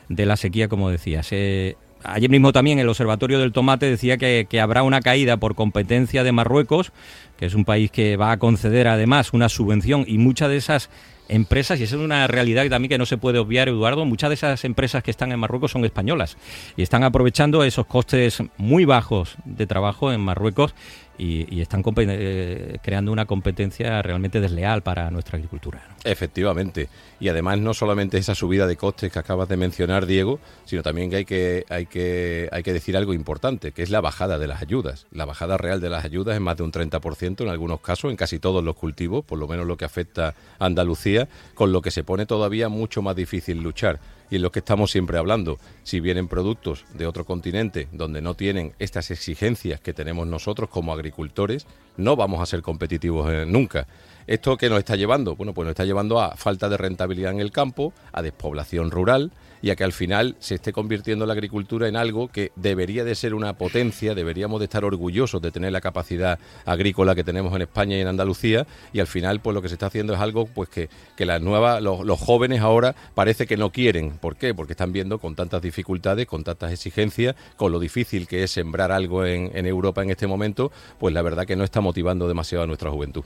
de 0.10 0.26
la 0.26 0.38
sequía, 0.38 0.68
como 0.68 0.90
decías. 0.90 1.28
Eh, 1.32 1.78
Ayer 2.04 2.30
mismo 2.30 2.52
también 2.52 2.80
el 2.80 2.90
Observatorio 2.90 3.40
del 3.40 3.54
Tomate 3.54 3.90
decía 3.90 4.18
que, 4.18 4.60
habrá 4.60 4.84
una 4.84 5.00
caída 5.00 5.38
por 5.38 5.56
competencia 5.56 6.24
de 6.24 6.34
Marruecos, 6.34 6.92
que 7.38 7.46
es 7.46 7.54
un 7.54 7.64
país 7.64 7.92
que 7.92 8.18
va 8.18 8.32
a 8.32 8.40
conceder 8.40 8.90
además 8.90 9.32
una 9.32 9.48
subvención 9.48 10.04
y 10.06 10.18
muchas 10.18 10.50
de 10.50 10.58
esas 10.58 10.90
empresas, 11.34 11.80
y 11.80 11.84
esa 11.84 11.96
es 11.96 12.02
una 12.02 12.28
realidad 12.28 12.68
también 12.70 12.90
que 12.90 12.98
no 12.98 13.06
se 13.06 13.18
puede 13.18 13.40
obviar, 13.40 13.68
Eduardo, 13.68 14.06
muchas 14.06 14.30
de 14.30 14.36
esas 14.36 14.64
empresas 14.66 15.04
que 15.04 15.12
están 15.12 15.32
en 15.32 15.40
Marruecos 15.40 15.72
son 15.72 15.84
españolas 15.84 16.38
y 16.78 16.84
están 16.84 17.04
aprovechando 17.04 17.64
esos 17.64 17.88
costes 17.88 18.44
muy 18.58 18.86
bajos 18.86 19.36
de 19.44 19.66
trabajo 19.66 20.12
en 20.14 20.22
Marruecos 20.22 20.76
y, 21.18 21.62
están 21.62 21.84
eh, 21.98 22.78
creando 22.82 23.12
una 23.12 23.26
competencia 23.26 24.02
realmente 24.02 24.40
desleal 24.40 24.82
para 24.82 25.12
nuestra 25.12 25.38
agricultura. 25.38 25.82
Efectivamente. 26.04 26.90
Y 27.20 27.30
además 27.30 27.60
no 27.60 27.74
solamente 27.74 28.18
esa 28.18 28.36
subida 28.36 28.68
de 28.68 28.76
costes 28.76 29.12
que 29.12 29.20
acabas 29.20 29.48
de 29.48 29.58
mencionar, 29.58 30.06
Diego, 30.06 30.40
sino 30.66 30.84
también 30.84 31.10
que 31.10 31.16
hay 31.18 31.26
que, 31.26 31.66
hay 31.70 31.86
que, 31.86 32.50
hay 32.52 32.64
que 32.64 32.74
decir 32.74 32.98
algo 32.98 33.14
importante, 33.14 33.72
que 33.72 33.84
es 33.84 33.90
la 33.90 34.02
bajada 34.02 34.40
de 34.40 34.48
las 34.48 34.62
ayudas. 34.62 35.08
La 35.12 35.26
bajada 35.26 35.58
real 35.58 35.80
de 35.80 35.90
las 35.90 36.04
ayudas 36.04 36.36
es 36.36 36.42
más 36.42 36.58
de 36.58 36.64
un 36.64 36.72
30% 36.72 37.42
en 37.42 37.50
algunos 37.50 37.82
casos, 37.82 38.12
en 38.12 38.18
casi 38.18 38.40
todos 38.40 38.64
los 38.64 38.76
cultivos, 38.76 39.24
por 39.24 39.40
lo 39.40 39.48
menos 39.48 39.68
lo 39.68 39.78
que 39.78 39.86
afecta 39.86 40.36
a 40.60 40.66
Andalucía, 40.66 41.28
con 41.54 41.72
lo 41.72 41.82
que 41.82 41.92
se 41.92 42.04
pone 42.04 42.26
todavía 42.26 42.70
mucho 42.70 43.02
más 43.02 43.16
difícil 43.16 43.62
luchar 43.62 44.00
y 44.30 44.38
en 44.38 44.42
lo 44.42 44.52
que 44.52 44.60
estamos 44.60 44.92
siempre 44.92 45.18
hablando. 45.18 45.60
Si 45.84 46.00
vienen 46.00 46.28
productos 46.28 46.86
de 46.94 47.08
otro 47.08 47.26
continente 47.26 47.88
donde 47.92 48.22
no 48.22 48.36
tienen 48.36 48.74
estas 48.80 49.12
exigencias 49.12 49.80
que 49.80 49.94
tenemos 49.94 50.28
nosotros 50.28 50.70
como 50.70 50.94
agricultores, 50.94 51.68
no 51.98 52.16
vamos 52.16 52.42
a 52.42 52.46
ser 52.46 52.62
competitivos 52.62 53.32
eh, 53.32 53.46
nunca. 53.46 53.88
¿Esto 54.26 54.58
qué 54.58 54.70
nos 54.70 54.80
está 54.80 54.96
llevando? 54.96 55.36
Bueno, 55.36 55.54
pues 55.54 55.66
nos 55.66 55.72
está 55.72 55.86
llevando 55.86 56.22
a 56.22 56.36
falta 56.36 56.70
de 56.70 56.78
rentabilidad 56.78 57.32
en 57.32 57.40
el 57.40 57.52
campo, 57.52 57.94
a 58.12 58.22
despoblación 58.22 58.90
rural, 58.90 59.32
y 59.64 59.70
a 59.70 59.78
que 59.78 59.86
al 59.86 59.94
final 59.94 60.36
se 60.40 60.56
esté 60.56 60.74
convirtiendo 60.74 61.26
la 61.26 61.32
agricultura 61.32 61.88
en 61.88 61.96
algo 61.96 62.28
que 62.28 62.52
debería 62.58 63.06
de 63.06 63.16
ser 63.16 63.34
una 63.34 63.54
potencia, 63.54 64.14
deberíamos 64.14 64.60
de 64.60 64.66
estar 64.66 64.84
orgullosos 64.84 65.42
de 65.42 65.52
tener 65.52 65.72
la 65.72 65.80
capacidad 65.80 66.38
agrícola 66.66 67.16
que 67.16 67.24
tenemos 67.24 67.56
en 67.56 67.62
España 67.62 67.98
y 67.98 68.02
en 68.02 68.08
Andalucía 68.08 68.68
y 68.92 69.00
al 69.00 69.08
final 69.08 69.40
pues 69.40 69.54
lo 69.54 69.62
que 69.62 69.70
se 69.70 69.76
está 69.76 69.86
haciendo 69.86 70.14
es 70.14 70.20
algo 70.20 70.48
pues 70.48 70.68
que, 70.68 70.90
que 71.16 71.26
las 71.26 71.42
nuevas, 71.42 71.82
los, 71.82 72.20
jóvenes 72.20 72.60
ahora 72.60 72.94
parece 73.16 73.48
que 73.48 73.56
no 73.56 73.72
quieren. 73.72 74.12
¿Por 74.18 74.36
qué? 74.36 74.54
Porque 74.54 74.74
están 74.74 74.92
viendo 74.92 75.18
con 75.18 75.34
tantas 75.34 75.62
dificultades, 75.62 76.28
con 76.28 76.44
tantas 76.44 76.74
exigencias, 76.74 77.34
con 77.56 77.72
lo 77.72 77.80
difícil 77.80 78.28
que 78.28 78.44
es 78.44 78.52
sembrar 78.52 78.92
algo 78.92 79.26
en, 79.26 79.50
en 79.56 79.66
Europa 79.66 80.04
en 80.04 80.10
este 80.10 80.28
momento, 80.28 80.74
pues 81.00 81.14
la 81.14 81.22
verdad 81.22 81.46
que 81.48 81.56
no 81.56 81.64
está 81.64 81.80
motivando 81.80 82.28
demasiado 82.28 82.66
a 82.66 82.68
nuestra 82.68 82.92
juventud. 82.92 83.24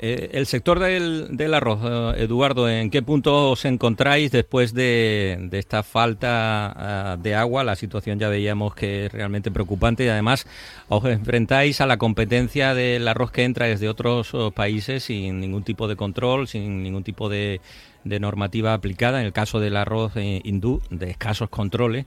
Eh, 0.00 0.30
el 0.32 0.46
sector 0.46 0.78
del, 0.78 1.36
del 1.36 1.54
arroz, 1.54 1.80
eh, 1.82 2.22
Eduardo, 2.22 2.68
¿en 2.68 2.88
qué 2.88 3.02
punto 3.02 3.50
os 3.50 3.64
encontráis 3.64 4.30
después 4.30 4.72
de, 4.72 5.37
esta 5.52 5.82
falta 5.82 7.12
ah, 7.12 7.16
de 7.16 7.34
agua? 7.34 7.64
La 7.64 7.76
situación 7.76 8.18
ya 8.18 8.28
veíamos 8.28 8.74
que 8.74 9.06
es 9.06 9.12
realmente 9.12 9.50
preocupante 9.50 10.04
y 10.04 10.08
además 10.08 10.46
os 10.88 11.04
enfrentáis 11.04 11.80
a 11.80 11.86
la 11.86 11.96
competencia 11.96 12.74
del 12.74 13.06
arroz 13.08 13.30
que 13.30 13.44
entra 13.44 13.66
desde 13.66 13.88
otros 13.88 14.34
oh, 14.34 14.50
países 14.50 15.04
sin 15.04 15.40
ningún 15.40 15.62
tipo 15.62 15.88
de 15.88 15.96
control, 15.96 16.48
sin 16.48 16.82
ningún 16.82 17.04
tipo 17.04 17.28
de, 17.28 17.60
normativa 18.04 18.74
aplicada. 18.74 19.20
En 19.20 19.26
el 19.26 19.32
caso 19.32 19.60
del 19.60 19.76
arroz 19.76 20.12
eh, 20.16 20.40
hindú, 20.44 20.80
de 20.90 21.10
escasos 21.10 21.48
controles. 21.48 22.06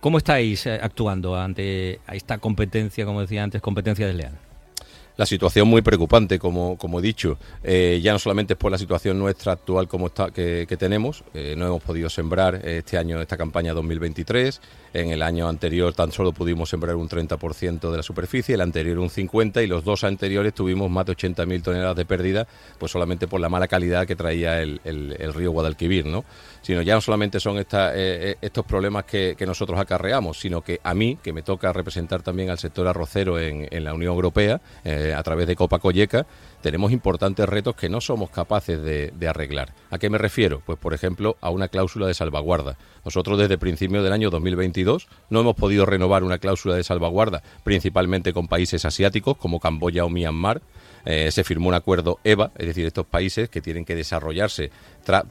¿Cómo 0.00 0.18
estáis 0.18 0.66
actuando 0.66 1.36
ante 1.36 2.00
esta 2.12 2.38
competencia, 2.38 3.04
como 3.04 3.20
decía 3.20 3.42
antes, 3.42 3.60
competencia 3.60 4.06
desleal? 4.06 4.47
La 5.18 5.26
situación 5.26 5.66
muy 5.66 5.82
preocupante, 5.82 6.38
como, 6.38 6.78
como 6.78 7.00
he 7.00 7.02
dicho. 7.02 7.38
Eh, 7.64 8.00
ya 8.00 8.12
no 8.12 8.20
solamente 8.20 8.52
es 8.52 8.58
por 8.58 8.70
la 8.70 8.78
situación 8.78 9.18
nuestra 9.18 9.52
actual 9.52 9.88
como 9.88 10.06
está, 10.06 10.30
que, 10.30 10.64
tenemos, 10.78 11.24
eh, 11.34 11.54
no 11.58 11.66
hemos 11.66 11.82
podido 11.82 12.08
sembrar 12.08 12.54
este 12.64 12.96
año 12.96 13.20
esta 13.20 13.36
campaña 13.36 13.74
2023, 13.74 14.60
en 14.94 15.10
el 15.10 15.22
año 15.22 15.48
anterior 15.48 15.92
tan 15.92 16.12
solo 16.12 16.32
pudimos 16.32 16.70
sembrar 16.70 16.94
un 16.94 17.08
30% 17.08 17.90
de 17.90 17.96
la 17.96 18.02
superficie, 18.04 18.54
el 18.54 18.60
anterior 18.60 18.98
un 19.00 19.10
50% 19.10 19.64
y 19.64 19.66
los 19.66 19.82
dos 19.82 20.04
anteriores 20.04 20.54
tuvimos 20.54 20.88
más 20.88 21.04
de 21.06 21.16
80.000 21.16 21.62
toneladas 21.62 21.96
de 21.96 22.04
pérdida, 22.04 22.46
pues 22.78 22.92
solamente 22.92 23.26
por 23.26 23.40
la 23.40 23.48
mala 23.48 23.66
calidad 23.66 24.06
que 24.06 24.14
traía 24.14 24.62
el, 24.62 24.80
el, 24.84 25.34
río 25.34 25.50
Guadalquivir, 25.50 26.06
¿no? 26.06 26.24
Sino 26.62 26.80
ya 26.82 26.94
no 26.94 27.00
solamente 27.00 27.40
son 27.40 27.56
eh, 27.58 28.36
estos 28.40 28.64
problemas 28.64 29.04
que, 29.04 29.36
nosotros 29.48 29.80
acarreamos, 29.80 30.38
sino 30.38 30.60
que 30.60 30.78
a 30.84 30.94
mí, 30.94 31.18
que 31.22 31.32
me 31.32 31.42
toca 31.42 31.72
representar 31.72 32.22
también 32.22 32.50
al 32.50 32.58
sector 32.58 32.86
arrocero 32.86 33.40
en, 33.40 33.66
en 33.70 33.82
la 33.82 33.94
Unión 33.94 34.12
Europea, 34.12 34.60
a 35.14 35.22
través 35.22 35.46
de 35.46 35.56
Copa 35.56 35.78
Colleca, 35.78 36.26
tenemos 36.60 36.92
importantes 36.92 37.48
retos 37.48 37.76
que 37.76 37.88
no 37.88 38.00
somos 38.00 38.30
capaces 38.30 38.82
de, 38.82 39.28
arreglar. 39.28 39.74
¿A 39.90 39.98
qué 39.98 40.08
me 40.08 40.18
refiero? 40.18 40.62
Pues, 40.64 40.78
por 40.78 40.94
ejemplo, 40.94 41.36
a 41.40 41.50
una 41.50 41.68
cláusula 41.68 42.06
de 42.06 42.14
salvaguarda. 42.14 42.78
Nosotros 43.04 43.38
desde 43.38 43.58
principios 43.58 44.02
del 44.02 44.12
año 44.12 44.30
2022 44.30 45.08
no 45.30 45.40
hemos 45.40 45.54
podido 45.54 45.86
renovar 45.86 46.24
una 46.24 46.38
cláusula 46.38 46.74
de 46.74 46.84
salvaguarda, 46.84 47.42
principalmente 47.64 48.32
con 48.32 48.48
países 48.48 48.84
asiáticos 48.84 49.36
como 49.36 49.60
Camboya 49.60 50.04
o 50.04 50.08
Myanmar. 50.08 50.62
Eh, 51.04 51.30
se 51.30 51.44
firmó 51.44 51.68
un 51.68 51.74
acuerdo 51.74 52.18
EVA, 52.24 52.50
es 52.56 52.66
decir, 52.66 52.84
estos 52.84 53.06
países 53.06 53.48
que 53.48 53.62
tienen 53.62 53.84
que 53.84 53.94
desarrollarse 53.94 54.70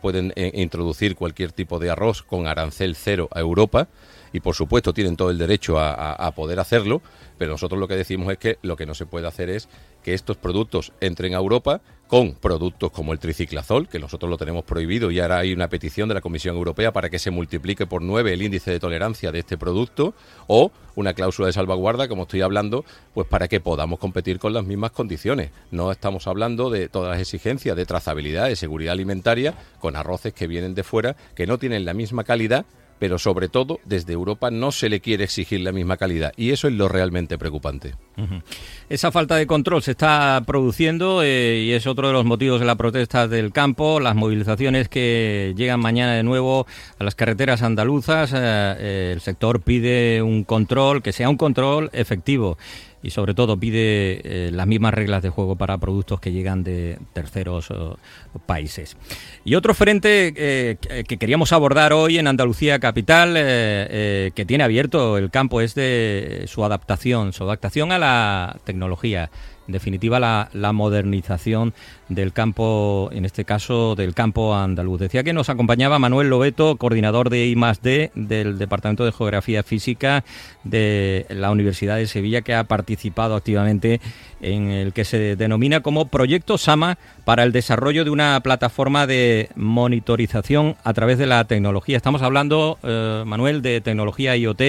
pueden 0.01 0.33
eh, 0.35 0.51
introducir 0.55 1.15
cualquier 1.15 1.51
tipo 1.51 1.77
de 1.77 1.91
arroz 1.91 2.23
con 2.23 2.47
arancel 2.47 2.95
cero 2.95 3.29
a 3.31 3.39
Europa 3.39 3.87
y 4.33 4.39
por 4.39 4.55
supuesto 4.55 4.93
tienen 4.93 5.15
todo 5.15 5.29
el 5.29 5.37
derecho 5.37 5.79
a, 5.79 6.31
poder 6.35 6.59
hacerlo, 6.59 7.01
pero 7.37 7.51
nosotros 7.51 7.79
lo 7.79 7.87
que 7.87 7.95
decimos 7.95 8.31
es 8.31 8.37
que 8.37 8.57
lo 8.61 8.75
que 8.75 8.85
no 8.85 8.93
se 8.93 9.05
puede 9.05 9.27
hacer 9.27 9.49
es 9.49 9.69
que 10.03 10.13
estos 10.13 10.37
productos 10.37 10.93
entren 11.01 11.33
a 11.33 11.37
Europa 11.37 11.81
con 12.07 12.33
productos 12.33 12.91
como 12.91 13.11
el 13.11 13.19
triciclazol, 13.19 13.87
que 13.87 13.99
nosotros 13.99 14.29
lo 14.29 14.37
tenemos 14.37 14.63
prohibido 14.63 15.11
y 15.11 15.19
ahora 15.19 15.39
hay 15.39 15.53
una 15.53 15.67
petición 15.67 16.07
de 16.07 16.15
la 16.15 16.21
Comisión 16.21 16.55
Europea 16.55 16.93
para 16.93 17.09
que 17.09 17.19
se 17.19 17.31
multiplique 17.31 17.85
por 17.85 18.01
nueve 18.01 18.33
el 18.33 18.41
índice 18.41 18.71
de 18.71 18.79
tolerancia 18.79 19.31
de 19.31 19.39
este 19.39 19.57
producto, 19.57 20.13
o 20.47 20.71
una 20.95 21.13
cláusula 21.13 21.47
de 21.47 21.53
salvaguarda, 21.53 22.07
como 22.07 22.23
estoy 22.23 22.41
hablando, 22.41 22.85
pues 23.13 23.27
para 23.27 23.47
que 23.47 23.59
podamos 23.59 23.99
competir 23.99 24.39
con 24.39 24.53
las 24.53 24.63
mismas 24.63 24.91
condiciones. 24.91 25.51
No 25.71 25.91
estamos 25.91 26.27
hablando 26.27 26.69
de 26.69 26.87
todas 26.87 27.11
las 27.11 27.21
exigencias 27.21 27.75
de 27.75 27.85
trazabilidad, 27.85 28.47
de 28.47 28.55
seguridad 28.55 28.93
alimentaria, 28.93 29.53
con 29.79 29.95
arroces 29.95 30.33
que 30.33 30.47
vienen 30.47 30.75
de 30.75 30.83
fuera, 30.83 31.15
que 31.35 31.45
no 31.45 31.57
tienen 31.57 31.85
la 31.85 31.93
misma 31.93 32.23
calidad 32.23 32.65
pero 32.99 33.17
sobre 33.19 33.49
todo 33.49 33.79
desde 33.85 34.13
Europa 34.13 34.51
no 34.51 34.71
se 34.71 34.89
le 34.89 34.99
quiere 34.99 35.23
exigir 35.23 35.61
la 35.61 35.71
misma 35.71 35.97
calidad 35.97 36.33
y 36.35 36.51
eso 36.51 36.67
es 36.67 36.73
lo 36.73 36.87
realmente 36.87 37.37
preocupante. 37.37 37.95
Esa 38.89 39.11
falta 39.11 39.35
de 39.35 39.45
control 39.45 39.83
se 39.83 39.91
está 39.91 40.41
produciendo 40.45 41.21
eh, 41.23 41.63
y 41.65 41.71
es 41.73 41.85
otro 41.85 42.07
de 42.07 42.13
los 42.13 42.25
motivos 42.25 42.59
de 42.59 42.65
la 42.65 42.75
protesta 42.75 43.27
del 43.27 43.51
campo, 43.51 43.99
las 43.99 44.15
movilizaciones 44.15 44.89
que 44.89 45.53
llegan 45.55 45.79
mañana 45.79 46.13
de 46.13 46.23
nuevo 46.23 46.65
a 46.97 47.03
las 47.03 47.15
carreteras 47.15 47.61
andaluzas. 47.61 48.31
Eh, 48.33 48.37
eh, 48.37 49.11
el 49.13 49.21
sector 49.21 49.61
pide 49.61 50.21
un 50.21 50.43
control, 50.43 51.03
que 51.03 51.13
sea 51.13 51.29
un 51.29 51.37
control 51.37 51.89
efectivo 51.93 52.57
y 53.03 53.11
sobre 53.11 53.33
todo 53.33 53.57
pide 53.57 54.21
eh, 54.23 54.51
las 54.51 54.67
mismas 54.67 54.93
reglas 54.93 55.21
de 55.21 55.29
juego 55.29 55.55
para 55.55 55.77
productos 55.77 56.19
que 56.19 56.31
llegan 56.31 56.63
de 56.63 56.97
terceros 57.13 57.71
países. 58.45 58.97
Y 59.45 59.55
otro 59.55 59.73
frente 59.73 60.33
eh, 60.35 60.77
que 61.07 61.17
queríamos 61.17 61.53
abordar 61.53 61.93
hoy 61.93 62.17
en 62.17 62.27
Andalucía 62.27 62.79
Capital, 62.79 63.35
eh, 63.37 64.31
que 64.33 64.45
tiene 64.45 64.63
abierto 64.63 65.17
el 65.17 65.29
campo, 65.29 65.61
es 65.61 65.75
de 65.75 66.45
su 66.47 66.63
adaptación, 66.63 67.33
su 67.33 67.43
adaptación 67.43 67.91
a 67.91 67.99
la 67.99 68.57
tecnología 68.63 69.29
definitiva, 69.67 70.19
la, 70.19 70.73
modernización 70.73 71.73
del 72.09 72.33
campo, 72.33 73.09
en 73.11 73.25
este 73.25 73.45
caso 73.45 73.95
del 73.95 74.13
campo 74.13 74.55
andaluz. 74.55 74.99
Decía 74.99 75.23
que 75.23 75.33
nos 75.33 75.49
acompañaba 75.49 75.99
Manuel 75.99 76.29
Lobeto, 76.29 76.75
coordinador 76.77 77.29
de 77.29 77.47
I+D 77.47 78.11
del 78.15 78.57
Departamento 78.57 79.05
de 79.05 79.11
Geografía 79.11 79.63
Física 79.63 80.23
de 80.63 81.25
la 81.29 81.51
Universidad 81.51 81.97
de 81.97 82.07
Sevilla, 82.07 82.41
que 82.41 82.53
ha 82.53 82.65
participado 82.65 83.35
activamente 83.35 84.01
en 84.41 84.69
el 84.69 84.93
que 84.93 85.05
se 85.05 85.35
denomina 85.35 85.81
como 85.81 86.07
Proyecto 86.07 86.57
Sama 86.57 86.97
para 87.25 87.43
el 87.43 87.51
desarrollo 87.51 88.03
de 88.03 88.09
una 88.09 88.39
plataforma 88.41 89.07
de 89.07 89.49
monitorización 89.55 90.75
a 90.83 90.93
través 90.93 91.17
de 91.17 91.25
la 91.25 91.43
tecnología. 91.45 91.97
Estamos 91.97 92.21
hablando, 92.21 92.77
eh, 92.83 93.23
Manuel, 93.25 93.61
de 93.61 93.81
tecnología 93.81 94.35
IoT 94.35 94.61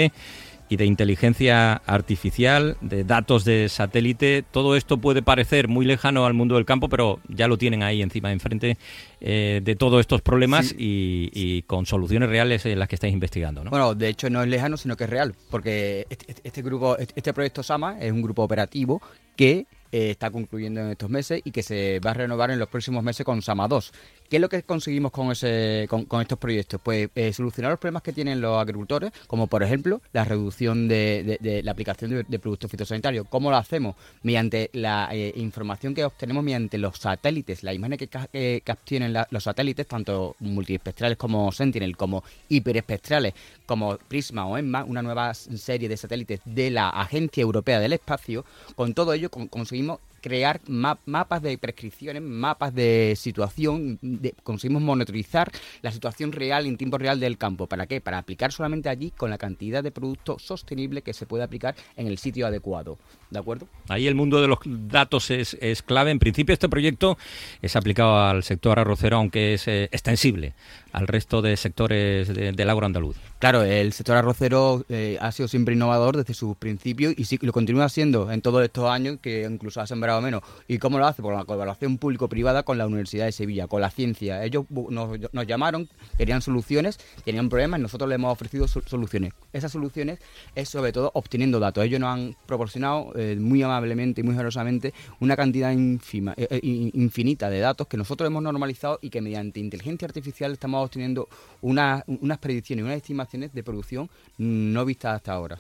y 0.69 0.77
de 0.77 0.87
inteligencia 0.87 1.75
artificial, 1.87 2.77
de 2.81 3.05
datos 3.05 3.45
de 3.45 3.69
satélite. 3.69 4.45
Todo 4.51 4.77
esto 4.77 4.99
puede 4.99 5.23
parecer 5.23 5.69
muy 5.69 5.87
lejano 5.87 6.27
al 6.27 6.35
mundo 6.35 6.57
del 6.57 6.65
campo, 6.65 6.89
pero 6.89 7.21
ya 7.29 7.49
lo 7.49 7.59
tienen 7.59 7.83
ahí 7.83 8.03
encima, 8.03 8.33
enfrente 8.33 8.77
eh, 9.21 9.61
de 9.63 9.77
todos 9.77 10.01
estos 10.01 10.23
problemas 10.23 10.75
y, 10.77 11.63
con 11.63 11.87
soluciones 11.87 12.29
reales 12.29 12.67
en 12.67 12.79
las 12.79 12.89
que 12.89 12.97
estáis 12.97 13.13
investigando. 13.13 13.65
¿no? 13.65 13.71
Bueno, 13.71 13.95
de 13.95 14.09
hecho 14.09 14.31
no 14.31 14.43
es 14.43 14.49
lejano, 14.49 14.77
sino 14.77 14.97
que 14.97 15.05
es 15.05 15.11
real, 15.11 15.35
porque 15.51 16.07
este, 16.11 16.27
este, 16.29 16.43
este 16.45 16.63
grupo, 16.63 16.97
este 16.99 17.33
proyecto 17.33 17.63
SAMA 17.63 17.99
es 18.01 18.13
un 18.13 18.23
grupo 18.23 18.43
operativo 18.43 19.01
que 19.37 19.67
eh, 19.91 20.11
está 20.11 20.31
concluyendo 20.31 20.83
en 20.83 20.91
estos 20.91 21.09
meses 21.09 21.41
y 21.45 21.51
que 21.51 21.63
se 21.63 21.99
va 22.01 22.11
a 22.11 22.15
renovar 22.15 22.51
en 22.51 22.59
los 22.59 22.69
próximos 22.69 23.03
meses 23.03 23.25
con 23.25 23.41
SAMA 23.41 23.69
2. 23.69 23.93
¿Qué 24.29 24.37
es 24.37 24.43
lo 24.43 24.51
que 24.51 24.63
conseguimos 24.63 25.11
con, 25.11 25.33
ese, 25.33 25.89
con, 25.89 26.21
estos 26.21 26.39
proyectos? 26.39 26.81
Pues 26.83 27.09
eh, 27.15 27.33
solucionar 27.33 27.71
los 27.71 27.81
problemas 27.81 28.03
que 28.03 28.13
tienen 28.13 28.43
los 28.43 28.61
agricultores, 28.61 29.11
como 29.27 29.47
por 29.47 29.63
ejemplo 29.63 30.03
la 30.13 30.25
reducción 30.25 30.87
de, 30.87 31.61
la 31.65 31.73
aplicación 31.73 32.25
de, 32.29 32.39
productos 32.39 32.71
fitosanitarios. 32.71 33.27
¿Cómo 33.31 33.51
lo 33.51 33.57
hacemos? 33.57 33.97
Mediante 34.23 34.69
la 34.75 35.09
eh, 35.13 35.33
información 35.37 35.95
que 35.95 36.05
obtenemos 36.05 36.45
mediante 36.45 36.77
los 36.77 36.99
satélites, 36.99 37.63
la 37.63 37.73
imagen 37.73 37.97
que, 37.97 38.63
obtienen 38.71 39.15
los 39.31 39.45
satélites, 39.45 39.87
tanto 39.87 40.37
multiespectrales 40.41 41.17
como 41.17 41.51
Sentinel, 41.51 41.97
como 41.97 42.23
hiperespectrales, 42.51 43.33
como 43.65 43.97
Prisma 43.97 44.47
o 44.47 44.59
EMMA, 44.59 44.85
una 44.85 45.01
nueva 45.01 45.33
serie 45.33 45.89
de 45.89 45.97
satélites 45.97 46.41
de 46.45 46.71
la 46.71 46.91
Agencia 46.91 47.41
Europea 47.41 47.81
del 47.81 47.95
Espacio. 47.95 48.45
Con 48.77 48.93
todo 48.93 49.15
ello 49.15 49.31
conseguimos 49.31 50.01
crear 50.21 50.61
mapas 50.67 51.43
de 51.43 51.57
prescripciones, 51.59 52.23
mapas 52.23 52.75
de 52.75 53.15
situación, 53.17 53.99
conseguimos 54.43 54.83
monitorizar 54.83 55.51
la 55.83 55.93
situación 55.93 56.33
real 56.33 56.67
en 56.67 56.77
tiempo 56.77 56.99
real 56.99 57.21
del 57.21 57.39
campo. 57.39 57.67
¿Para 57.67 57.87
qué? 57.87 58.01
Para 58.01 58.19
aplicar 58.19 58.53
solamente 58.53 58.89
allí 58.89 59.11
con 59.11 59.31
la 59.31 59.39
cantidad 59.39 59.83
de 59.83 59.91
producto 59.91 60.39
sostenible 60.39 61.03
que 61.03 61.13
se 61.13 61.27
puede 61.27 61.45
aplicar 61.45 61.75
en 61.97 62.07
el 62.07 62.19
sitio 62.19 62.47
adecuado. 62.47 62.99
¿De 63.31 63.39
acuerdo? 63.39 63.69
Ahí 63.89 64.07
el 64.07 64.15
mundo 64.15 64.41
de 64.41 64.49
los 64.49 64.59
datos 64.65 65.31
es, 65.31 65.57
clave. 65.83 66.11
En 66.11 66.19
principio 66.19 66.53
este 66.53 66.69
proyecto 66.69 67.19
es 67.61 67.77
aplicado 67.77 68.19
al 68.19 68.43
sector 68.43 68.79
arrocero, 68.79 69.19
aunque 69.19 69.55
es 69.55 69.69
eh, 69.69 69.89
extensible 69.93 70.55
al 70.93 71.07
resto 71.07 71.43
de 71.43 71.57
sectores 71.57 72.29
del 72.29 72.71
agro 72.71 72.87
andaluz. 72.87 73.17
Claro, 73.39 73.63
el 73.63 73.93
sector 73.93 74.17
arrocero 74.17 74.85
eh, 74.89 75.17
ha 75.21 75.31
sido 75.31 75.47
siempre 75.47 75.75
innovador 75.75 76.17
desde 76.17 76.35
sus 76.35 76.57
principios 76.57 77.15
y 77.17 77.25
sí, 77.25 77.39
lo 77.41 77.53
continúa 77.53 77.89
siendo 77.89 78.33
en 78.33 78.41
todos 78.41 78.65
estos 78.65 78.91
años, 78.91 79.19
que 79.21 79.47
incluso 79.49 79.81
ha 79.81 79.87
sembrado 79.87 80.21
menos. 80.21 80.43
¿Y 80.67 80.79
cómo 80.79 80.99
lo 80.99 81.07
hace? 81.07 81.23
Por 81.23 81.35
la 81.35 81.45
colaboración 81.45 81.99
público-privada 81.99 82.65
con 82.65 82.79
la 82.79 82.87
Universidad 82.87 83.27
de 83.27 83.33
Sevilla, 83.33 83.69
con 83.69 83.81
la 83.81 83.91
ciencia. 83.91 84.45
Ellos 84.45 84.65
nos, 84.71 85.19
llamaron, 85.47 85.89
querían 86.17 86.43
soluciones, 86.43 86.99
tenían 87.25 87.49
problemas 87.49 87.79
y 87.79 87.83
nosotros 87.83 88.09
les 88.09 88.17
hemos 88.17 88.33
ofrecido 88.33 88.67
soluciones. 88.67 89.35
Esas 89.53 89.71
soluciones 89.71 90.19
es 90.55 90.69
sobre 90.69 90.93
todo 90.93 91.13
obteniendo 91.15 91.61
datos. 91.61 91.85
Ellos 91.85 92.01
nos 92.01 92.15
han 92.15 92.37
proporcionado 92.47 93.13
eh, 93.19 93.37
muy 93.39 93.63
amablemente 93.63 94.21
y 94.21 94.25
muy 94.25 94.35
generosamente 94.35 94.95
una 95.21 95.37
cantidad 95.37 95.73
eh, 95.73 96.61
infinita 96.63 97.51
de 97.51 97.59
datos 97.59 97.89
que 97.89 97.97
nosotros 97.97 98.29
hemos 98.29 98.43
normalizado 98.43 99.01
y 99.03 99.11
que 99.11 99.21
mediante 99.21 99.61
inteligencia 99.61 100.07
artificial 100.07 100.53
estamos 100.53 100.85
obteniendo 100.85 101.29
unas 101.61 102.05
predicciones 102.41 102.85
y 102.85 102.87
unas 102.87 102.97
estimaciones 102.97 103.53
de 103.53 103.63
producción 103.63 104.09
no 104.39 104.85
vistas 104.85 105.17
hasta 105.17 105.33
ahora. 105.33 105.59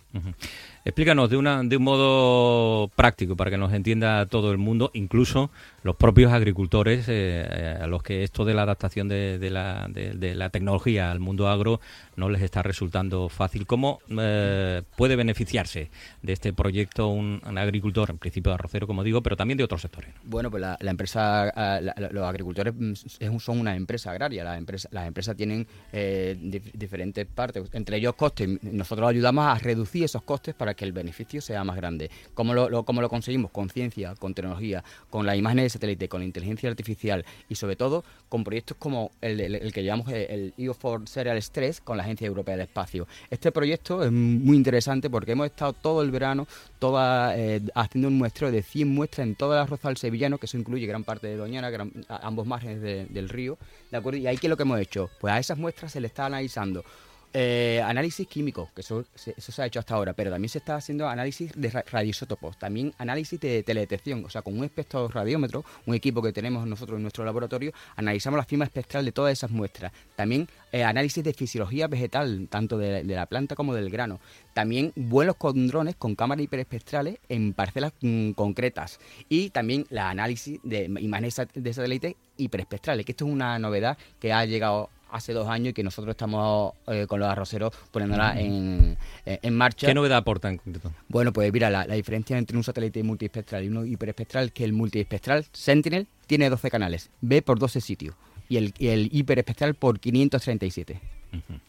Explícanos 0.84 1.28
de, 1.28 1.36
una, 1.36 1.62
de 1.64 1.76
un 1.76 1.82
modo 1.82 2.88
práctico 2.88 3.36
para 3.36 3.50
que 3.50 3.58
nos 3.58 3.72
entienda 3.72 4.24
todo 4.26 4.52
el 4.52 4.58
mundo, 4.58 4.90
incluso 4.94 5.50
los 5.82 5.96
propios 5.96 6.32
agricultores, 6.32 7.06
eh, 7.08 7.76
a 7.80 7.86
los 7.86 8.02
que 8.02 8.22
esto 8.22 8.44
de 8.44 8.54
la 8.54 8.62
adaptación 8.62 9.08
de, 9.08 9.38
la, 9.50 9.86
de, 9.88 10.34
la, 10.34 10.50
tecnología 10.50 11.10
al 11.10 11.20
mundo 11.20 11.48
agro 11.48 11.80
no 12.16 12.28
les 12.28 12.42
está 12.42 12.62
resultando 12.62 13.28
fácil. 13.28 13.66
¿Cómo 13.66 14.00
eh, 14.18 14.82
puede 14.96 15.16
beneficiarse 15.16 15.90
de 16.22 16.32
este 16.32 16.52
proyecto 16.52 17.08
un, 17.08 17.40
agricultor, 17.56 18.11
en 18.11 18.18
principio 18.18 18.50
de 18.50 18.54
arrocero, 18.54 18.87
como 18.87 19.02
digo, 19.02 19.22
pero 19.22 19.37
también 19.37 19.56
de 19.56 19.64
otros 19.64 19.80
sectores? 19.80 20.12
Bueno, 20.24 20.50
pues 20.50 20.61
la, 20.61 20.76
empresa, 20.80 21.48
ah, 21.54 21.80
los 22.11 22.24
agricultores 22.24 22.74
mm, 22.76 23.38
son 23.38 23.61
una 23.61 23.76
empresa 23.76 24.11
agraria. 24.11 24.44
Las 24.44 24.58
empresas, 24.58 24.92
las 24.92 25.06
empresas 25.06 25.37
tienen 25.37 25.66
eh, 25.92 26.37
diferentes 26.74 27.24
partes, 27.26 27.64
entre 27.72 27.96
ellos 27.96 28.14
costes. 28.14 28.62
Nosotros 28.62 29.08
ayudamos 29.08 29.46
a 29.46 29.54
reducir 29.58 30.04
esos 30.04 30.22
costes 30.22 30.54
para 30.54 30.74
que 30.74 30.84
el 30.84 30.92
beneficio 30.92 31.40
sea 31.40 31.64
más 31.64 31.76
grande. 31.76 32.11
¿Cómo 32.34 32.52
lo, 32.52 32.84
cómo 32.84 33.00
lo 33.00 33.08
conseguimos? 33.08 33.50
Con 33.50 33.70
ciencia, 33.70 34.14
con 34.16 34.34
tecnología, 34.34 34.84
con 35.08 35.24
las 35.24 35.37
imágenes 35.37 35.64
de 35.64 35.70
satélite, 35.70 36.08
con 36.08 36.20
la 36.20 36.26
inteligencia 36.26 36.68
artificial 36.68 37.24
y 37.48 37.54
sobre 37.54 37.76
todo 37.76 38.04
con 38.28 38.44
proyectos 38.44 38.76
como 38.78 39.11
el, 39.22 39.72
que 39.72 39.84
llamamos 39.84 40.12
el 40.12 40.52
EU4 40.56 41.06
Serial 41.06 41.40
Stress 41.40 41.80
con 41.80 41.96
la 41.96 42.02
Agencia 42.02 42.26
Europea 42.26 42.56
del 42.56 42.66
Espacio. 42.66 43.06
Este 43.30 43.52
proyecto 43.52 44.04
es 44.04 44.12
muy 44.12 44.56
interesante 44.56 45.08
porque 45.11 45.32
hemos 45.32 45.46
estado 45.46 45.72
todo 45.72 46.02
el 46.02 46.11
verano 46.11 46.46
toda, 46.78 47.37
eh, 47.40 47.61
haciendo 47.77 48.09
un 48.09 48.18
muestreo 48.18 48.51
de 48.51 48.64
100 48.64 48.88
muestras 48.88 49.24
en 49.24 49.37
toda 49.37 49.59
la 49.59 49.66
Rozal 49.66 49.96
sevillano, 49.96 50.38
que 50.38 50.46
eso 50.46 50.59
incluye 50.59 50.85
gran 50.87 51.05
parte 51.05 51.29
de 51.29 51.37
Doñana, 51.37 51.70
ambos 52.09 52.48
márgenes 52.48 52.83
del 52.83 53.29
río, 53.29 53.59
¿de 53.92 53.96
acuerdo? 53.96 54.18
Y 54.18 54.27
ahí, 54.27 54.37
¿qué 54.38 54.48
es 54.48 54.51
lo 54.51 54.57
que 54.57 54.64
hemos 54.64 54.81
hecho? 54.81 55.09
Pues 55.20 55.33
a 55.33 55.38
esas 55.38 55.57
muestras 55.57 55.92
se 55.92 56.01
le 56.01 56.09
está 56.09 56.27
analizando 56.27 56.85
eh, 57.34 57.82
análisis 57.84 58.26
químico, 58.26 58.70
que 58.74 58.80
eso, 58.80 59.04
se 59.14 59.62
ha 59.62 59.66
hecho 59.66 59.80
hasta 59.80 59.94
ahora, 59.94 60.14
pero 60.14 60.30
también 60.30 60.48
se 60.48 60.58
está 60.58 60.76
haciendo 60.76 61.08
análisis 61.08 61.52
de 61.54 61.70
radioisótopos, 61.70 62.58
también 62.58 62.94
análisis 62.98 63.38
de 63.38 63.62
teledetección, 63.62 64.24
o 64.24 64.30
sea, 64.30 64.42
con 64.42 64.58
un 64.58 64.64
espectroradiómetro, 64.64 65.64
un 65.86 65.94
equipo 65.94 66.22
que 66.22 66.32
tenemos 66.32 66.66
nosotros 66.66 66.96
en 66.96 67.02
nuestro 67.02 67.24
laboratorio, 67.24 67.72
analizamos 67.96 68.38
la 68.38 68.44
firma 68.44 68.64
espectral 68.64 69.04
de 69.04 69.12
todas 69.12 69.32
esas 69.32 69.50
muestras. 69.50 69.92
También 70.16 70.48
eh, 70.72 70.84
análisis 70.84 71.22
de 71.22 71.32
fisiología 71.32 71.86
vegetal, 71.86 72.48
tanto 72.50 72.78
de, 72.78 73.04
la 73.04 73.26
planta 73.26 73.54
como 73.54 73.74
del 73.74 73.90
grano. 73.90 74.20
También 74.54 74.92
vuelos 74.96 75.36
con 75.36 75.66
drones 75.66 75.96
con 75.96 76.14
cámaras 76.14 76.44
hiperespectrales 76.44 77.18
en 77.28 77.52
parcelas 77.52 77.92
mm, 78.00 78.32
concretas. 78.32 79.00
Y 79.28 79.50
también 79.50 79.86
la 79.90 80.10
análisis 80.10 80.60
de 80.62 80.84
imágenes 80.84 81.40
de 81.54 81.72
satélite 81.72 82.16
hiperespectrales, 82.36 83.04
que 83.04 83.12
esto 83.12 83.26
es 83.26 83.32
una 83.32 83.58
novedad 83.58 83.98
que 84.20 84.32
ha 84.32 84.44
llegado 84.44 84.90
hace 85.10 85.32
dos 85.32 85.48
años 85.48 85.70
y 85.70 85.72
que 85.72 85.82
nosotros 85.82 86.12
estamos 86.12 86.74
eh, 86.86 87.06
con 87.08 87.20
los 87.20 87.28
arroceros 87.28 87.72
poniéndola 87.90 88.38
en, 88.40 88.96
en, 89.24 89.54
marcha. 89.54 89.86
¿Qué 89.86 89.94
novedad 89.94 90.18
aporta 90.18 90.48
en 90.48 90.58
concreto? 90.58 90.92
Bueno, 91.08 91.32
pues 91.32 91.52
mira, 91.52 91.70
la, 91.70 91.86
diferencia 91.86 92.38
entre 92.38 92.56
un 92.56 92.64
satélite 92.64 93.02
multiespectral 93.02 93.64
y 93.64 93.68
uno 93.68 93.84
hiperespectral 93.84 94.52
que 94.52 94.64
el 94.64 94.72
multiespectral 94.72 95.46
Sentinel 95.52 96.06
tiene 96.26 96.50
12 96.50 96.70
canales, 96.70 97.10
ve 97.20 97.42
por 97.42 97.58
12 97.58 97.80
sitios 97.80 98.14
y 98.48 98.56
el, 98.56 98.74
el 98.78 99.08
hiperespectral 99.12 99.74
por 99.74 100.00
537. 100.00 101.00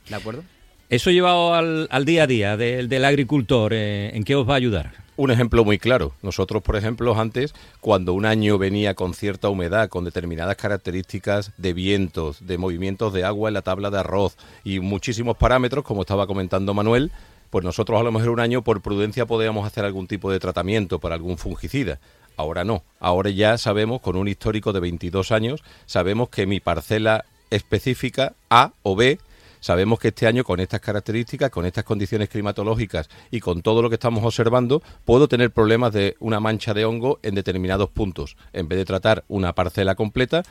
¿De 0.10 0.16
acuerdo? 0.16 0.44
Eso 0.90 1.12
llevado 1.12 1.54
al, 1.54 1.88
al 1.92 2.06
día 2.06 2.24
a 2.24 2.28
día 2.28 2.58
del, 2.58 2.90
del 2.90 3.06
agricultor, 3.06 3.74
eh, 3.74 4.12
¿en 4.16 4.24
qué 4.24 4.36
os 4.36 4.48
va 4.48 4.54
a 4.54 4.58
ayudar? 4.58 4.92
Un 5.20 5.32
ejemplo 5.32 5.66
muy 5.66 5.78
claro. 5.78 6.14
Nosotros, 6.22 6.64
por 6.64 6.78
ejemplo, 6.78 7.14
antes, 7.20 7.54
cuando 7.82 8.14
un 8.14 8.26
año 8.26 8.58
venía 8.58 8.94
con 8.94 9.14
cierta 9.14 9.50
humedad, 9.50 9.90
con 9.90 10.06
determinadas 10.06 10.56
características 10.56 11.52
de 11.58 11.74
vientos, 11.74 12.48
de 12.48 12.58
movimientos 12.58 13.12
de 13.12 13.26
agua 13.26 13.50
en 13.50 13.56
la 13.56 13.62
tabla 13.62 13.92
de 13.92 14.00
arroz 14.00 14.38
y 14.64 14.80
muchísimos 14.80 15.36
parámetros, 15.36 15.84
como 15.84 16.04
estaba 16.04 16.26
comentando 16.26 16.74
Manuel, 16.74 17.12
pues 17.50 17.66
nosotros 17.66 18.00
a 18.00 18.04
lo 18.04 18.14
mejor 18.14 18.30
un 18.30 18.40
año 18.40 18.62
por 18.62 18.82
prudencia 18.82 19.26
podíamos 19.26 19.68
hacer 19.68 19.84
algún 19.84 20.08
tipo 20.08 20.32
de 20.32 20.40
tratamiento 20.40 21.00
para 21.00 21.16
algún 21.16 21.38
fungicida. 21.38 22.00
Ahora 22.38 22.64
no. 22.64 22.84
Ahora 23.02 23.30
ya 23.30 23.58
sabemos, 23.58 24.00
con 24.00 24.16
un 24.16 24.30
histórico 24.30 24.72
de 24.72 24.80
22 24.80 25.34
años, 25.34 25.66
sabemos 25.86 26.30
que 26.30 26.46
mi 26.46 26.62
parcela 26.62 27.26
específica 27.50 28.36
A 28.50 28.72
o 28.84 28.96
B 28.96 29.20
Sabemos 29.60 30.00
que 30.00 30.10
este 30.10 30.28
año, 30.28 30.44
con 30.44 30.60
estas 30.60 30.80
características, 30.80 31.50
con 31.50 31.66
estas 31.66 31.84
condiciones 31.84 32.30
climatológicas 32.30 33.10
y 33.30 33.40
con 33.40 33.62
todo 33.62 33.82
lo 33.82 33.90
que 33.90 33.96
estamos 33.96 34.24
observando, 34.24 34.82
puedo 35.06 35.28
tener 35.28 35.52
problemas 35.52 35.94
de 35.94 36.16
una 36.20 36.40
mancha 36.40 36.74
de 36.74 36.86
hongo 36.86 37.20
en 37.24 37.36
determinados 37.36 37.90
puntos. 37.90 38.38
En 38.54 38.68
vez 38.68 38.80
de 38.80 38.86
tratar 38.86 39.26
una 39.28 39.54
parcela 39.54 39.96
completa, 39.96 40.44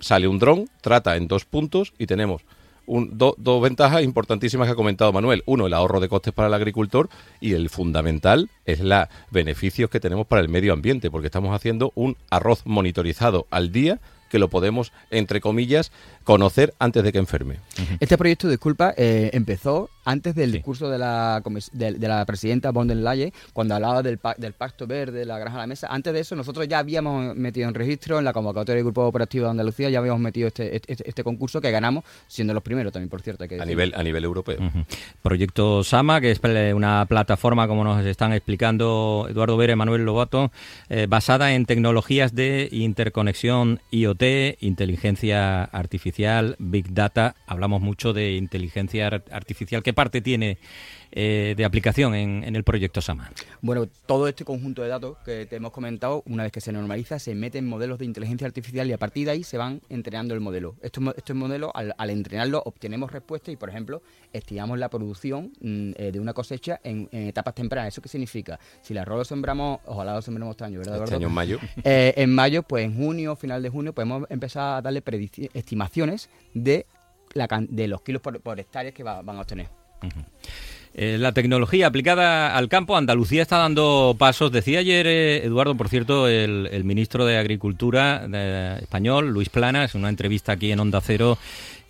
sale 0.00 0.28
un 0.28 0.38
dron, 0.38 0.68
trata 0.80 1.16
en 1.16 1.28
dos 1.28 1.44
puntos 1.44 1.92
y 1.98 2.06
tenemos 2.06 2.42
dos 2.86 3.62
ventajas 3.62 4.02
importantísimas 4.02 4.68
que 4.68 4.72
ha 4.72 4.76
comentado 4.76 5.10
Manuel. 5.10 5.42
Uno, 5.46 5.66
el 5.66 5.72
ahorro 5.72 6.00
de 6.00 6.08
costes 6.08 6.34
para 6.34 6.48
el 6.48 6.54
agricultor 6.54 7.08
y 7.40 7.54
el 7.54 7.70
fundamental 7.70 8.50
es 8.66 8.80
los 8.80 9.06
beneficios 9.30 9.88
que 9.88 10.00
tenemos 10.00 10.26
para 10.26 10.42
el 10.42 10.50
medio 10.50 10.74
ambiente, 10.74 11.10
porque 11.10 11.28
estamos 11.28 11.54
haciendo 11.56 11.92
un 11.94 12.16
arroz 12.28 12.66
monitorizado 12.66 13.46
al 13.50 13.72
día 13.72 14.00
que 14.34 14.40
lo 14.40 14.50
podemos, 14.50 14.92
entre 15.12 15.40
comillas, 15.40 15.92
conocer 16.24 16.74
antes 16.80 17.04
de 17.04 17.12
que 17.12 17.18
enferme. 17.18 17.60
Este 18.00 18.18
proyecto, 18.18 18.48
disculpa, 18.48 18.92
eh, 18.96 19.30
empezó 19.32 19.90
antes 20.04 20.34
del 20.34 20.52
discurso 20.52 20.88
de 20.88 20.98
la, 20.98 21.42
de, 21.72 22.08
la 22.08 22.24
presidenta 22.24 22.70
von 22.70 22.88
der 22.88 22.98
Leyen, 22.98 23.32
cuando 23.52 23.74
hablaba 23.74 24.02
del, 24.02 24.18
del 24.38 24.52
Pacto 24.52 24.86
Verde, 24.86 25.24
la 25.24 25.38
granja 25.38 25.58
a 25.58 25.60
la 25.60 25.66
mesa. 25.66 25.88
Antes 25.90 26.12
de 26.12 26.20
eso, 26.20 26.36
nosotros 26.36 26.66
ya 26.68 26.78
habíamos 26.78 27.34
metido 27.36 27.68
en 27.68 27.74
registro, 27.74 28.18
en 28.18 28.24
la 28.24 28.32
convocatoria 28.32 28.76
del 28.76 28.84
Grupo 28.84 29.04
Operativo 29.04 29.44
de 29.46 29.50
Andalucía, 29.52 29.90
ya 29.90 29.98
habíamos 29.98 30.20
metido 30.20 30.48
este, 30.48 30.76
este, 30.76 30.92
este, 30.92 31.08
este 31.08 31.24
concurso 31.24 31.60
que 31.60 31.70
ganamos, 31.70 32.04
siendo 32.26 32.54
los 32.54 32.62
primeros 32.62 32.92
también, 32.92 33.08
por 33.08 33.22
cierto. 33.22 33.44
a, 33.44 33.64
nivel, 33.64 33.92
a 33.94 34.02
nivel 34.02 34.24
europeo. 34.24 34.58
Proyecto 35.22 35.82
SAMA, 35.82 36.20
que 36.20 36.30
es 36.30 36.40
una 36.74 37.06
plataforma, 37.06 37.66
como 37.66 37.84
nos 37.84 38.04
están 38.04 38.32
explicando 38.32 39.26
Eduardo 39.30 39.56
Vera 39.56 39.72
y 39.72 39.76
Manuel 39.76 40.04
Lobato, 40.04 40.52
eh, 40.88 41.06
basada 41.08 41.54
en 41.54 41.64
tecnologías 41.64 42.34
de 42.34 42.68
interconexión 42.70 43.80
IoT, 43.90 44.22
inteligencia 44.60 45.64
artificial, 45.64 46.56
Big 46.58 46.92
Data. 46.92 47.34
Hablamos 47.46 47.80
mucho 47.80 48.12
de 48.12 48.32
inteligencia 48.32 49.08
artificial. 49.30 49.82
¿Qué 49.82 49.93
parte 49.94 50.20
tiene 50.20 50.58
eh, 51.16 51.54
de 51.56 51.64
aplicación 51.64 52.12
en, 52.16 52.56
el 52.56 52.64
proyecto 52.64 53.00
SAMA? 53.00 53.30
Bueno, 53.60 53.86
todo 54.04 54.26
este 54.26 54.44
conjunto 54.44 54.82
de 54.82 54.88
datos 54.88 55.16
que 55.24 55.46
te 55.46 55.54
hemos 55.54 55.70
comentado, 55.70 56.24
una 56.26 56.42
vez 56.42 56.50
que 56.50 56.60
se 56.60 56.72
normaliza, 56.72 57.20
se 57.20 57.36
meten 57.36 57.68
modelos 57.68 58.00
de 58.00 58.04
inteligencia 58.04 58.48
artificial 58.48 58.88
y 58.88 58.92
a 58.92 58.98
partir 58.98 59.26
de 59.26 59.30
ahí 59.30 59.44
se 59.44 59.56
van 59.56 59.80
entrenando 59.88 60.34
el 60.34 60.40
modelo. 60.40 60.74
Estos, 60.82 61.04
estos 61.16 61.36
modelos, 61.36 61.70
al, 61.72 62.10
entrenarlo, 62.10 62.64
obtenemos 62.66 63.12
respuestas 63.12 63.52
y, 63.54 63.56
por 63.56 63.68
ejemplo, 63.70 64.02
estimamos 64.32 64.76
la 64.76 64.88
producción 64.90 65.52
mm, 65.60 65.92
eh, 65.94 66.10
de 66.12 66.18
una 66.18 66.32
cosecha 66.32 66.80
en, 66.82 67.08
etapas 67.12 67.54
tempranas. 67.54 67.94
¿Eso 67.94 68.02
qué 68.02 68.08
significa? 68.08 68.58
Si 68.82 68.92
el 68.92 68.98
arroz 68.98 69.18
lo 69.18 69.24
sembramos, 69.24 69.82
ojalá 69.86 70.14
lo 70.14 70.22
sembremos 70.22 70.54
este 70.54 70.64
año, 70.64 70.80
¿verdad? 70.80 71.04
Este 71.04 71.14
año 71.14 71.28
en 71.28 71.32
mayo. 71.32 71.58
Eh, 71.84 72.14
en 72.16 72.34
mayo, 72.34 72.64
pues 72.64 72.84
en 72.84 72.96
junio, 72.96 73.36
final 73.36 73.62
de 73.62 73.68
junio, 73.68 73.92
podemos 73.92 74.26
empezar 74.30 74.78
a 74.78 74.82
darle 74.82 75.02
estimaciones 75.52 76.28
de, 76.54 76.86
la, 77.34 77.46
de 77.68 77.86
los 77.86 78.02
kilos 78.02 78.20
por, 78.20 78.58
hectárea 78.58 78.90
que 78.90 79.04
van 79.04 79.28
a 79.28 79.40
obtener. 79.40 79.83
Eh, 80.96 81.18
la 81.18 81.32
tecnología 81.32 81.88
aplicada 81.88 82.56
al 82.56 82.68
campo, 82.68 82.96
Andalucía 82.96 83.42
está 83.42 83.58
dando 83.58 84.14
pasos. 84.16 84.52
Decía 84.52 84.78
ayer, 84.78 85.06
eh, 85.08 85.44
Eduardo, 85.44 85.76
por 85.76 85.88
cierto, 85.88 86.28
el, 86.28 86.84
ministro 86.84 87.26
de 87.26 87.36
Agricultura 87.36 88.26
español, 88.80 89.30
Luis 89.30 89.48
Planas, 89.48 89.94
en 89.94 90.02
una 90.02 90.08
entrevista 90.08 90.52
aquí 90.52 90.70
en 90.70 90.78
Onda 90.78 91.00
Cero 91.00 91.36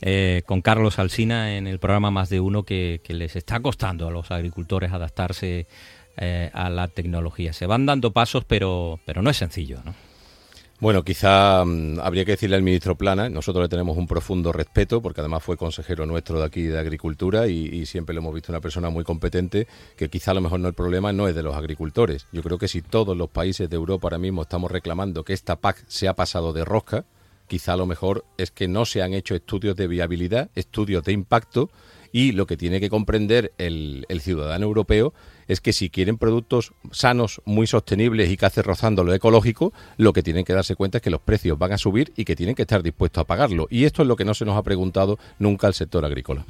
eh, 0.00 0.42
con 0.46 0.62
Carlos 0.62 0.98
Alsina 0.98 1.56
en 1.56 1.66
el 1.66 1.78
programa 1.78 2.10
Más 2.10 2.30
de 2.30 2.40
Uno, 2.40 2.62
que, 2.62 3.00
les 3.08 3.36
está 3.36 3.60
costando 3.60 4.08
a 4.08 4.10
los 4.10 4.30
agricultores 4.30 4.92
adaptarse 4.92 5.66
a 6.16 6.70
la 6.70 6.86
tecnología. 6.86 7.52
Se 7.52 7.66
van 7.66 7.86
dando 7.86 8.12
pasos, 8.12 8.44
pero, 8.44 9.00
pero 9.04 9.20
no 9.20 9.30
es 9.30 9.36
sencillo, 9.36 9.80
¿no? 9.84 9.94
Bueno, 10.80 11.04
quizá 11.04 11.64
mm, 11.64 12.00
habría 12.00 12.24
que 12.24 12.32
decirle 12.32 12.56
al 12.56 12.62
ministro 12.62 12.96
Plana, 12.96 13.28
nosotros 13.28 13.62
le 13.62 13.68
tenemos 13.68 13.96
un 13.96 14.08
profundo 14.08 14.52
respeto, 14.52 15.00
porque 15.00 15.20
además 15.20 15.42
fue 15.42 15.56
consejero 15.56 16.04
nuestro 16.04 16.40
de 16.40 16.46
aquí 16.46 16.62
de 16.62 16.78
Agricultura 16.78 17.46
y, 17.46 17.86
siempre 17.86 18.14
lo 18.14 18.20
hemos 18.20 18.34
visto 18.34 18.50
una 18.50 18.60
persona 18.60 18.90
muy 18.90 19.04
competente, 19.04 19.68
que 19.96 20.08
quizá 20.08 20.32
a 20.32 20.34
lo 20.34 20.40
mejor 20.40 20.58
no 20.58 20.68
el 20.68 20.74
problema 20.74 21.12
no 21.12 21.28
es 21.28 21.34
de 21.34 21.42
los 21.42 21.54
agricultores. 21.54 22.26
Yo 22.32 22.42
creo 22.42 22.58
que 22.58 22.66
si 22.66 22.82
todos 22.82 23.16
los 23.16 23.30
países 23.30 23.70
de 23.70 23.76
Europa 23.76 24.06
ahora 24.06 24.18
mismo 24.18 24.42
estamos 24.42 24.70
reclamando 24.70 25.22
que 25.22 25.32
esta 25.32 25.56
PAC 25.56 25.84
se 25.86 26.08
ha 26.08 26.14
pasado 26.14 26.52
de 26.52 26.64
rosca, 26.64 27.04
quizá 27.46 27.74
a 27.74 27.76
lo 27.76 27.86
mejor 27.86 28.24
es 28.36 28.50
que 28.50 28.66
no 28.66 28.84
se 28.84 29.02
han 29.02 29.14
hecho 29.14 29.36
estudios 29.36 29.76
de 29.76 29.86
viabilidad, 29.86 30.50
estudios 30.54 31.04
de 31.04 31.12
impacto, 31.12 31.70
y 32.14 32.30
lo 32.30 32.46
que 32.46 32.56
tiene 32.56 32.78
que 32.78 32.88
comprender 32.88 33.52
el, 33.58 34.06
el 34.08 34.20
ciudadano 34.20 34.66
europeo 34.66 35.12
es 35.48 35.60
que 35.60 35.72
si 35.72 35.90
quieren 35.90 36.16
productos 36.16 36.72
sanos, 36.92 37.42
muy 37.44 37.66
sostenibles 37.66 38.30
y 38.30 38.36
casi 38.36 38.60
rozando 38.60 39.02
lo 39.02 39.12
ecológico, 39.12 39.72
lo 39.96 40.12
que 40.12 40.22
tienen 40.22 40.44
que 40.44 40.52
darse 40.52 40.76
cuenta 40.76 40.98
es 40.98 41.02
que 41.02 41.10
los 41.10 41.20
precios 41.20 41.58
van 41.58 41.72
a 41.72 41.78
subir 41.78 42.12
y 42.16 42.24
que 42.24 42.36
tienen 42.36 42.54
que 42.54 42.62
estar 42.62 42.84
dispuestos 42.84 43.20
a 43.20 43.24
pagarlo. 43.24 43.66
Y 43.68 43.84
esto 43.84 44.02
es 44.02 44.08
lo 44.08 44.14
que 44.14 44.24
no 44.24 44.32
se 44.32 44.44
nos 44.44 44.56
ha 44.56 44.62
preguntado 44.62 45.18
nunca 45.40 45.66
al 45.66 45.74
sector 45.74 46.04
agrícola. 46.04 46.44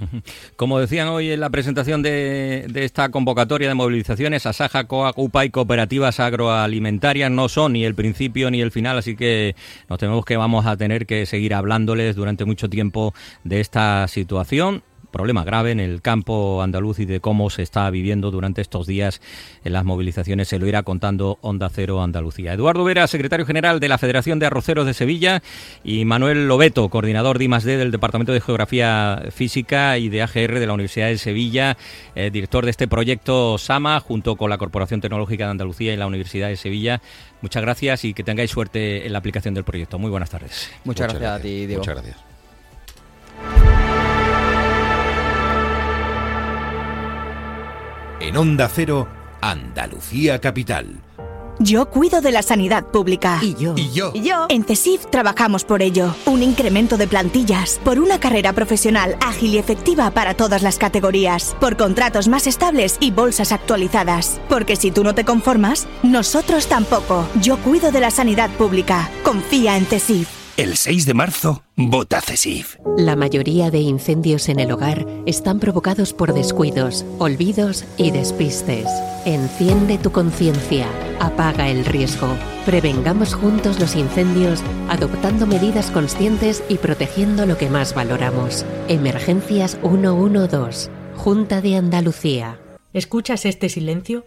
Como 0.57 0.79
decían 0.79 1.09
hoy 1.09 1.31
en 1.31 1.40
la 1.40 1.48
presentación 1.48 2.03
de, 2.03 2.66
esta 2.74 3.09
convocatoria 3.09 3.68
de 3.68 3.74
movilizaciones, 3.74 4.44
Asaja, 4.44 4.85
COAC, 4.85 5.16
UPA 5.18 5.46
y 5.46 5.50
cooperativas 5.50 6.20
agroalimentarias 6.20 7.31
no 7.31 7.48
son 7.48 7.72
ni 7.72 7.87
el 7.87 7.94
principio 7.94 8.50
ni 8.50 8.61
el 8.61 8.70
final, 8.70 8.98
así 8.98 9.16
que 9.16 9.57
nos 9.88 9.98
tememos 9.98 10.27
que 10.27 10.37
vamos 10.37 10.66
a 10.66 10.77
tener 10.77 11.07
que 11.07 11.24
seguir 11.24 11.55
hablándoles 11.55 12.16
durante 12.16 12.44
mucho 12.44 12.68
tiempo 12.68 13.14
de 13.44 13.61
esta 13.61 14.07
situación 14.09 14.83
problema 15.14 15.44
grave 15.44 15.70
en 15.70 15.79
el 15.79 16.03
campo 16.03 16.61
andaluz 16.61 16.98
y 16.98 17.05
de 17.05 17.20
cómo 17.20 17.48
se 17.48 17.62
está 17.62 17.88
viviendo 17.88 18.33
durante 18.33 18.61
estos 18.61 18.88
días 18.88 19.20
en 19.64 19.72
las 19.72 19.85
movilizaciones. 19.85 20.48
Se 20.48 20.59
lo 20.59 20.66
irá 20.66 20.83
contando 20.83 21.38
Onda 21.40 21.70
Cero 21.72 22.03
Andalucía. 22.03 22.53
Eduardo 22.53 22.83
Vera, 22.83 23.07
secretario 23.07 23.46
general 23.46 23.79
de 23.79 23.88
la 23.88 23.96
Federación 23.96 24.40
de 24.40 24.46
Arroceros 24.46 24.87
de 24.87 24.92
Sevilla, 24.92 25.40
y 25.85 26.05
Manuel 26.05 26.48
Lobeto, 26.48 26.88
coordinador 26.88 27.38
de 27.38 27.44
I+D 27.44 27.77
del 27.77 27.92
Departamento 27.92 28.33
de 28.33 28.40
Geografía 28.40 29.22
Física 29.31 29.98
y 29.98 30.09
de 30.09 30.22
AGR 30.22 30.59
de 30.59 30.66
la 30.66 30.72
Universidad 30.72 31.07
de 31.07 31.18
Sevilla, 31.18 31.77
eh, 32.16 32.31
director 32.33 32.64
de 32.64 32.72
este 32.72 32.88
proyecto 32.88 33.57
SAMA, 33.57 34.00
junto 34.00 34.35
con 34.35 34.50
la 34.50 34.59
Corporación 34.59 35.00
Tecnológica 35.00 35.44
de 35.44 35.53
Andalucía 35.53 35.94
y 35.94 35.96
la 35.96 36.09
Universidad 36.09 36.48
de 36.48 36.57
Sevilla. 36.57 37.00
Muchas 37.40 37.62
gracias 37.62 38.05
y 38.05 38.14
que 38.14 38.24
tengáis 38.24 38.50
suerte 38.50 39.07
en 39.07 39.12
la 39.12 39.18
aplicación 39.20 39.55
del 39.55 39.62
proyecto. 39.62 39.96
Muy 39.96 40.11
buenas 40.11 40.31
tardes. 40.31 40.72
Muchas, 40.83 41.09
gracias, 41.09 41.31
a 41.31 41.40
ti, 41.40 41.66
Diego. 41.66 41.83
Muchas 41.83 41.94
gracias. 41.94 42.34
En 48.27 48.39
Onda 48.39 48.71
Cero, 48.75 49.07
Andalucía 49.43 50.41
Capital. 50.41 51.03
Yo 51.59 51.91
cuido 51.91 52.23
de 52.23 52.33
la 52.33 52.43
sanidad 52.43 52.87
pública. 52.87 53.39
Y 53.43 53.55
yo. 53.55 53.75
Y 53.77 53.93
yo. 53.93 54.13
Y 54.15 54.23
yo. 54.23 54.47
En 54.49 54.65
CESIF 54.65 55.05
trabajamos 55.11 55.65
por 55.65 55.83
ello. 55.83 56.15
Un 56.25 56.43
incremento 56.43 56.97
de 56.97 57.07
plantillas. 57.07 57.79
Por 57.85 58.01
una 58.01 58.19
carrera 58.19 58.55
profesional 58.55 59.19
ágil 59.21 59.53
y 59.53 59.59
efectiva 59.59 60.11
para 60.11 60.33
todas 60.33 60.63
las 60.63 60.79
categorías. 60.79 61.55
Por 61.61 61.77
contratos 61.77 62.27
más 62.27 62.47
estables 62.47 62.97
y 62.99 63.11
bolsas 63.11 63.53
actualizadas. 63.53 64.41
Porque 64.49 64.77
si 64.77 64.91
tú 64.91 65.05
no 65.05 65.15
te 65.15 65.27
conformas, 65.27 65.87
nosotros 66.03 66.67
tampoco. 66.67 67.29
Yo 67.43 67.59
cuido 67.59 67.93
de 67.93 68.01
la 68.01 68.11
sanidad 68.11 68.49
pública. 68.53 69.11
Confía 69.23 69.77
en 69.77 69.85
CESIF. 69.85 70.43
El 70.57 70.77
6 70.77 71.07
de 71.07 71.14
marzo, 71.14 71.64
vota 71.75 72.21
CESIF. 72.21 72.77
La 72.97 73.17
mayoría 73.17 73.73
de 73.73 73.81
incendios 73.81 74.49
en 74.49 74.61
el 74.61 74.71
hogar 74.71 75.05
están 75.27 75.59
provocados 75.59 76.12
por 76.12 76.33
descuidos, 76.33 77.05
olvidos 77.19 77.85
y 77.97 78.12
despistes. 78.12 78.87
Enciende 79.25 79.99
tu 79.99 80.12
conciencia, 80.12 80.87
apaga 81.19 81.69
el 81.69 81.85
riesgo. 81.85 82.29
Prevengamos 82.67 83.35
juntos 83.35 83.81
los 83.81 83.97
incendios 83.97 84.62
adoptando 84.88 85.49
medidas 85.49 85.90
conscientes 85.90 86.62
y 86.69 86.79
protegiendo 86.79 87.47
lo 87.47 87.59
que 87.59 87.69
más 87.69 87.93
valoramos. 87.93 88.64
Emergencias 88.87 89.77
112, 89.83 90.88
Junta 91.17 91.62
de 91.62 91.75
Andalucía. 91.75 92.61
¿Escuchas 92.93 93.45
este 93.45 93.69
silencio? 93.69 94.25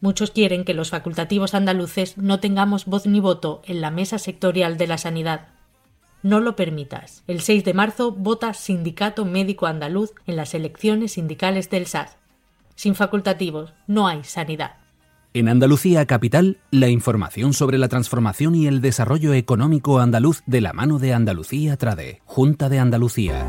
Muchos 0.00 0.30
quieren 0.30 0.64
que 0.64 0.74
los 0.74 0.90
facultativos 0.90 1.54
andaluces 1.54 2.16
no 2.16 2.40
tengamos 2.40 2.86
voz 2.86 3.06
ni 3.06 3.20
voto 3.20 3.62
en 3.66 3.80
la 3.80 3.90
mesa 3.90 4.18
sectorial 4.18 4.78
de 4.78 4.86
la 4.86 4.96
sanidad. 4.96 5.48
No 6.22 6.40
lo 6.40 6.56
permitas. 6.56 7.22
El 7.26 7.40
6 7.40 7.64
de 7.64 7.74
marzo 7.74 8.12
vota 8.12 8.54
Sindicato 8.54 9.24
Médico 9.24 9.66
Andaluz 9.66 10.12
en 10.26 10.36
las 10.36 10.54
elecciones 10.54 11.12
sindicales 11.12 11.70
del 11.70 11.86
SAS. 11.86 12.16
Sin 12.74 12.94
facultativos 12.94 13.74
no 13.86 14.08
hay 14.08 14.24
sanidad. 14.24 14.76
En 15.32 15.48
Andalucía 15.48 16.06
Capital, 16.06 16.58
la 16.70 16.88
información 16.88 17.52
sobre 17.52 17.78
la 17.78 17.88
transformación 17.88 18.54
y 18.54 18.66
el 18.66 18.80
desarrollo 18.80 19.32
económico 19.32 20.00
andaluz 20.00 20.42
de 20.46 20.60
la 20.60 20.72
mano 20.72 20.98
de 20.98 21.14
Andalucía 21.14 21.76
Trade, 21.76 22.20
Junta 22.24 22.68
de 22.68 22.80
Andalucía. 22.80 23.48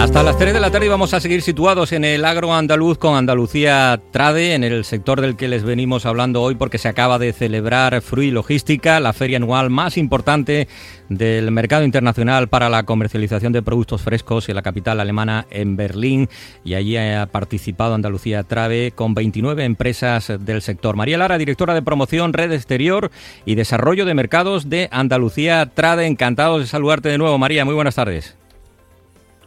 Hasta 0.00 0.22
las 0.22 0.38
3 0.38 0.54
de 0.54 0.60
la 0.60 0.70
tarde 0.70 0.88
vamos 0.88 1.12
a 1.12 1.20
seguir 1.20 1.42
situados 1.42 1.92
en 1.92 2.06
el 2.06 2.24
agro 2.24 2.54
andaluz 2.54 2.96
con 2.96 3.16
Andalucía 3.16 4.00
Trade, 4.10 4.54
en 4.54 4.64
el 4.64 4.86
sector 4.86 5.20
del 5.20 5.36
que 5.36 5.46
les 5.46 5.62
venimos 5.62 6.06
hablando 6.06 6.40
hoy 6.40 6.54
porque 6.54 6.78
se 6.78 6.88
acaba 6.88 7.18
de 7.18 7.34
celebrar 7.34 8.00
Frui 8.00 8.30
Logística, 8.30 8.98
la 8.98 9.12
feria 9.12 9.36
anual 9.36 9.68
más 9.68 9.98
importante 9.98 10.68
del 11.10 11.50
mercado 11.50 11.84
internacional 11.84 12.48
para 12.48 12.70
la 12.70 12.84
comercialización 12.84 13.52
de 13.52 13.60
productos 13.60 14.00
frescos 14.00 14.48
en 14.48 14.54
la 14.54 14.62
capital 14.62 15.00
alemana 15.00 15.46
en 15.50 15.76
Berlín 15.76 16.30
y 16.64 16.74
allí 16.74 16.96
ha 16.96 17.26
participado 17.26 17.94
Andalucía 17.94 18.42
Trade 18.42 18.92
con 18.92 19.12
29 19.12 19.64
empresas 19.64 20.32
del 20.40 20.62
sector. 20.62 20.96
María 20.96 21.18
Lara, 21.18 21.36
directora 21.36 21.74
de 21.74 21.82
promoción, 21.82 22.32
red 22.32 22.52
exterior 22.52 23.10
y 23.44 23.54
desarrollo 23.54 24.06
de 24.06 24.14
mercados 24.14 24.70
de 24.70 24.88
Andalucía 24.92 25.66
Trade. 25.66 26.06
Encantados 26.06 26.62
de 26.62 26.66
saludarte 26.68 27.10
de 27.10 27.18
nuevo, 27.18 27.36
María. 27.36 27.66
Muy 27.66 27.74
buenas 27.74 27.96
tardes. 27.96 28.39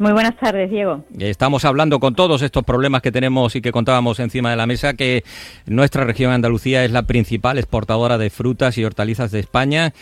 Muy 0.03 0.11
buenas 0.11 0.35
tardes, 0.35 0.69
Diego. 0.69 1.05
Estamos 1.17 1.63
hablando 1.63 1.97
con 2.01 2.13
todos 2.13 2.41
estos 2.41 2.63
problemas 2.63 3.01
que 3.01 3.09
tenemos 3.09 3.55
y 3.55 3.61
que 3.61 3.71
contábamos 3.71 4.19
encima 4.19 4.49
de 4.49 4.57
la 4.57 4.67
mesa, 4.67 4.95
que 4.95 5.23
nuestra 5.65 6.03
región 6.03 6.33
Andalucía 6.33 6.83
es 6.83 6.91
la 6.91 7.03
principal 7.03 7.57
exportadora 7.57 8.17
de 8.17 8.29
frutas 8.29 8.77
y 8.77 8.83
hortalizas 8.83 9.31
de 9.31 9.39
España. 9.39 9.93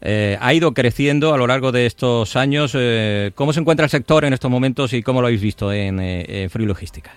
Eh, 0.00 0.38
ha 0.40 0.54
ido 0.54 0.72
creciendo 0.72 1.34
a 1.34 1.36
lo 1.36 1.46
largo 1.46 1.72
de 1.72 1.84
estos 1.84 2.36
años. 2.36 2.74
Eh, 2.74 3.32
¿Cómo 3.34 3.52
se 3.52 3.60
encuentra 3.60 3.84
el 3.84 3.90
sector 3.90 4.24
en 4.24 4.32
estos 4.32 4.50
momentos 4.50 4.94
y 4.94 5.02
cómo 5.02 5.20
lo 5.20 5.26
habéis 5.26 5.42
visto 5.42 5.70
en, 5.70 6.00
eh, 6.00 6.48
Free 6.48 6.64
Logística? 6.64 7.10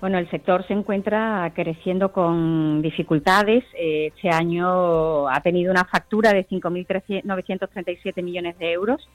Bueno, 0.00 0.16
el 0.16 0.30
sector 0.30 0.66
se 0.66 0.72
encuentra 0.72 1.52
creciendo 1.54 2.10
con 2.10 2.80
dificultades. 2.80 3.64
Este 3.78 4.30
año 4.30 5.28
ha 5.28 5.42
tenido 5.42 5.70
una 5.70 5.84
factura 5.84 6.32
de 6.32 6.48
5.937 6.48 8.22
millones 8.22 8.58
de 8.58 8.72
euros 8.72 9.06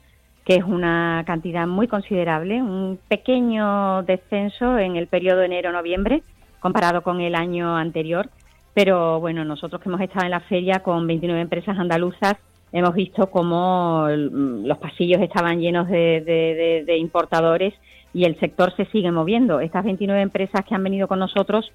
que 0.48 0.56
es 0.56 0.64
una 0.64 1.26
cantidad 1.28 1.68
muy 1.68 1.90
considerable, 1.90 2.62
un 2.62 2.98
pequeño 3.10 4.04
descenso 4.04 4.80
en 4.80 4.96
el 4.96 5.08
periodo 5.08 5.42
enero-noviembre 5.42 6.24
comparado 6.62 7.04
con 7.04 7.20
el 7.20 7.36
año 7.36 7.76
anterior. 7.76 8.30
Pero 8.74 9.20
bueno, 9.20 9.44
nosotros 9.44 9.82
que 9.82 9.90
hemos 9.90 10.00
estado 10.00 10.24
en 10.24 10.32
la 10.32 10.40
feria 10.40 10.80
con 10.80 11.06
29 11.06 11.42
empresas 11.42 11.78
andaluzas, 11.78 12.36
hemos 12.72 12.94
visto 12.94 13.30
cómo 13.30 14.08
los 14.08 14.78
pasillos 14.78 15.22
estaban 15.22 15.60
llenos 15.60 15.90
de, 15.90 16.84
de 16.88 16.98
importadores 16.98 17.74
y 18.14 18.24
el 18.24 18.40
sector 18.40 18.74
se 18.78 18.86
sigue 18.86 19.12
moviendo. 19.12 19.60
Estas 19.60 19.84
29 19.84 20.22
empresas 20.22 20.64
que 20.64 20.74
han 20.74 20.84
venido 20.84 21.10
con 21.10 21.20
nosotros, 21.20 21.74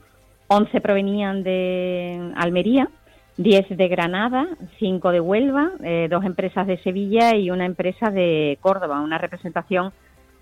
11 0.49 0.81
provenían 0.81 1.43
de 1.43 2.33
Almería, 2.37 2.89
10 3.37 3.77
de 3.77 3.89
Granada, 3.89 4.47
5 4.79 5.11
de 5.11 5.21
Huelva, 5.21 5.73
eh, 5.83 6.09
dos 6.11 6.25
empresas 6.25 6.67
de 6.67 6.77
Sevilla 6.79 7.35
y 7.35 7.51
una 7.51 7.65
empresa 7.65 8.11
de 8.11 8.59
Córdoba, 8.61 9.01
una 9.01 9.19
representación 9.19 9.93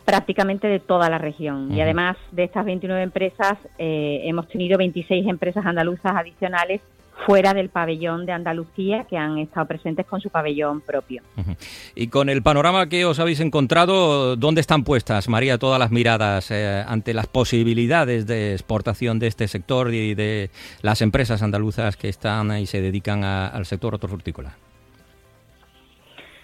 prácticamente 0.04 0.66
de 0.66 0.80
toda 0.80 1.08
la 1.08 1.18
región. 1.18 1.72
Y 1.72 1.80
además 1.80 2.16
de 2.32 2.44
estas 2.44 2.64
29 2.64 3.02
empresas, 3.02 3.58
eh, 3.78 4.22
hemos 4.24 4.48
tenido 4.48 4.76
26 4.78 5.26
empresas 5.28 5.64
andaluzas 5.64 6.16
adicionales 6.16 6.80
fuera 7.26 7.54
del 7.54 7.68
pabellón 7.68 8.26
de 8.26 8.32
Andalucía 8.32 9.04
que 9.08 9.16
han 9.16 9.38
estado 9.38 9.66
presentes 9.66 10.06
con 10.06 10.20
su 10.20 10.30
pabellón 10.30 10.80
propio. 10.80 11.22
Y 11.94 12.08
con 12.08 12.28
el 12.28 12.42
panorama 12.42 12.88
que 12.88 13.04
os 13.04 13.18
habéis 13.18 13.40
encontrado, 13.40 14.36
¿dónde 14.36 14.60
están 14.60 14.84
puestas, 14.84 15.28
María, 15.28 15.58
todas 15.58 15.78
las 15.78 15.90
miradas 15.90 16.50
eh, 16.50 16.84
ante 16.86 17.14
las 17.14 17.26
posibilidades 17.26 18.26
de 18.26 18.52
exportación 18.52 19.18
de 19.18 19.26
este 19.26 19.48
sector 19.48 19.92
y 19.92 20.14
de 20.14 20.50
las 20.82 21.02
empresas 21.02 21.42
andaluzas 21.42 21.96
que 21.96 22.08
están 22.08 22.56
y 22.58 22.66
se 22.66 22.80
dedican 22.80 23.24
al 23.24 23.66
sector 23.66 23.94
hortofrutícola? 23.94 24.56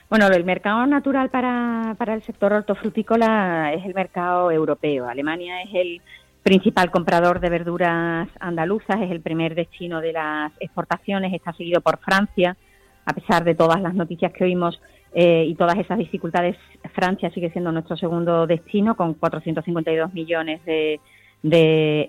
Bueno, 0.09 0.29
el 0.29 0.45
mercado 0.45 0.87
natural 0.87 1.31
para, 1.31 1.97
para 1.99 2.15
el 2.15 2.23
sector 2.23 2.53
hortofrutícola 2.53 3.73
es 3.73 3.85
el 3.85 3.93
mercado 3.93 4.53
europeo. 4.53 5.09
Alemania 5.09 5.63
es 5.63 5.71
el 5.75 6.01
principal 6.47 6.93
comprador 6.93 7.41
de 7.41 7.51
verduras 7.51 8.29
andaluzas, 8.39 9.03
es 9.03 9.11
el 9.11 9.21
primer 9.21 9.57
destino 9.57 10.01
de 10.01 10.13
las 10.13 10.53
exportaciones, 10.61 11.35
está 11.35 11.53
seguido 11.55 11.81
por 11.81 11.99
Francia, 11.99 12.57
a 13.05 13.13
pesar 13.15 13.43
de 13.43 13.57
todas 13.57 13.83
las 13.83 13.95
noticias 13.95 14.33
que 14.33 14.45
oímos 14.45 14.81
eh, 15.13 15.45
y 15.45 15.57
todas 15.57 15.77
esas 15.77 15.99
dificultades, 15.99 16.57
Francia 16.95 17.31
sigue 17.31 17.51
siendo 17.51 17.73
nuestro 17.73 17.97
segundo 17.97 18.47
destino 18.47 18.97
con 18.97 19.15
452 19.15 20.15
millones 20.15 20.65
de, 20.65 21.01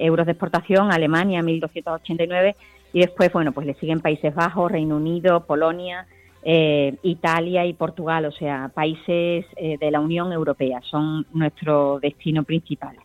euros 0.02 0.28
de 0.28 0.34
exportación, 0.34 0.92
Alemania 0.92 1.42
1.289 1.42 2.56
y 2.94 3.00
después, 3.00 3.34
bueno, 3.34 3.54
pues 3.54 3.66
le 3.66 3.74
siguen 3.74 4.02
Países 4.02 4.36
Bajos, 4.36 4.72
Reino 4.72 4.98
Unido, 4.98 5.48
Polonia, 5.48 6.06
eh, 6.50 6.96
Italia 7.04 7.66
y 7.66 7.74
Portugal, 7.74 8.24
o 8.24 8.32
sea, 8.32 8.72
países 8.74 9.46
eh, 9.58 9.78
de 9.78 9.92
la 9.92 10.00
Unión 10.00 10.32
Europea, 10.32 10.80
son 10.90 11.26
nuestro 11.34 12.00
destino 12.00 12.44
principal. 12.44 12.96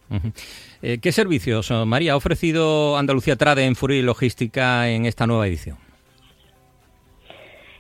Eh, 0.81 0.99
¿Qué 1.03 1.11
servicios, 1.11 1.73
María, 1.85 2.13
ha 2.13 2.17
ofrecido 2.17 2.97
Andalucía 2.97 3.35
Trade 3.35 3.67
en 3.67 3.75
Fury 3.75 4.01
Logística 4.03 4.89
en 4.89 5.07
esta 5.07 5.27
nueva 5.27 5.49
edición? 5.49 5.77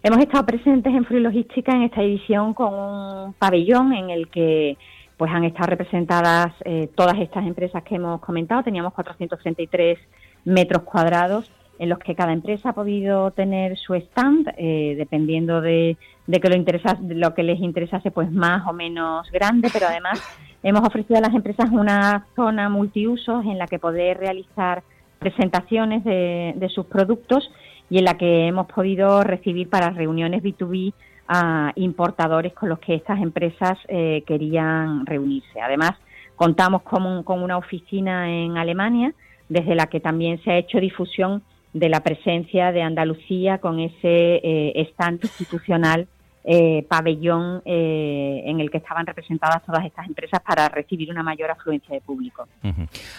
Hemos 0.03 0.19
estado 0.19 0.45
presentes 0.47 0.93
en 0.93 1.05
Fury 1.05 1.21
Logística 1.21 1.71
en 1.71 1.83
esta 1.83 2.03
edición 2.03 2.55
con 2.55 2.75
un 2.75 3.35
pabellón 3.35 3.93
en 3.93 4.11
el 4.11 4.27
que 4.31 4.77
pues 5.17 5.31
han 5.31 5.45
estado 5.45 5.69
representadas 5.69 6.55
todas 6.97 7.17
estas 7.21 7.47
empresas 7.47 7.85
que 7.85 7.95
hemos 7.95 8.21
comentado. 8.21 8.65
Teníamos 8.65 8.93
433 8.95 9.97
metros 10.45 10.83
cuadrados 10.83 11.53
en 11.83 11.89
los 11.89 11.99
que 11.99 12.15
cada 12.15 12.33
empresa 12.33 12.69
ha 12.69 12.73
podido 12.75 13.33
tener 13.33 13.77
su 13.77 13.95
stand, 13.95 14.55
eh, 14.57 14.95
dependiendo 14.97 15.61
de, 15.61 15.97
que 16.31 16.49
lo, 16.49 16.55
interesa, 16.55 16.97
lo 17.03 17.35
que 17.35 17.43
les 17.43 17.59
interesase, 17.59 18.13
pues 18.13 18.31
más 18.31 18.65
o 18.69 18.73
menos 18.73 19.29
grande, 19.33 19.69
pero 19.73 19.89
además 19.89 20.23
hemos 20.63 20.83
ofrecido 20.87 21.19
a 21.19 21.23
las 21.23 21.35
empresas 21.35 21.71
una 21.73 22.29
zona 22.37 22.69
multiusos 22.69 23.45
en 23.47 23.59
la 23.59 23.67
que 23.67 23.81
poder 23.81 24.19
realizar 24.19 24.85
presentaciones 25.19 26.05
de, 26.05 26.71
sus 26.73 26.87
productos 26.87 27.51
y 27.91 27.99
en 27.99 28.05
la 28.05 28.17
que 28.17 28.47
hemos 28.47 28.69
podido 28.69 29.25
recibir 29.25 29.69
para 29.69 29.91
reuniones 29.91 30.41
B2B 30.41 30.93
a 31.27 31.73
importadores 31.75 32.53
con 32.53 32.69
los 32.69 32.79
que 32.79 32.95
estas 32.95 33.21
empresas 33.21 33.77
eh, 33.89 34.23
querían 34.25 35.05
reunirse. 35.05 35.61
Además, 35.61 35.95
contamos 36.37 36.83
con, 36.83 37.25
con 37.25 37.43
una 37.43 37.57
oficina 37.57 38.31
en 38.31 38.57
Alemania 38.57 39.13
desde 39.49 39.75
la 39.75 39.89
que 39.89 39.99
también 39.99 40.41
se 40.45 40.53
ha 40.53 40.59
hecho 40.59 40.79
difusión 40.79 41.43
de 41.73 41.89
la 41.89 42.03
presencia 42.03 42.73
de 42.73 42.83
Andalucía 42.83 43.59
con 43.59 43.81
ese 43.81 44.41
eh, 44.43 44.89
stand 44.93 45.21
institucional 45.23 46.07
eh, 46.45 46.85
pabellón 46.89 47.63
eh, 47.65 48.43
en 48.47 48.59
el 48.61 48.71
que 48.71 48.79
estaban 48.79 49.07
representadas 49.07 49.65
todas 49.65 49.85
estas 49.85 50.07
empresas 50.09 50.41
para 50.45 50.69
recibir 50.69 51.11
una 51.11 51.23
mayor 51.23 51.51
afluencia 51.51 51.95
de 51.95 52.01
público. 52.01 52.49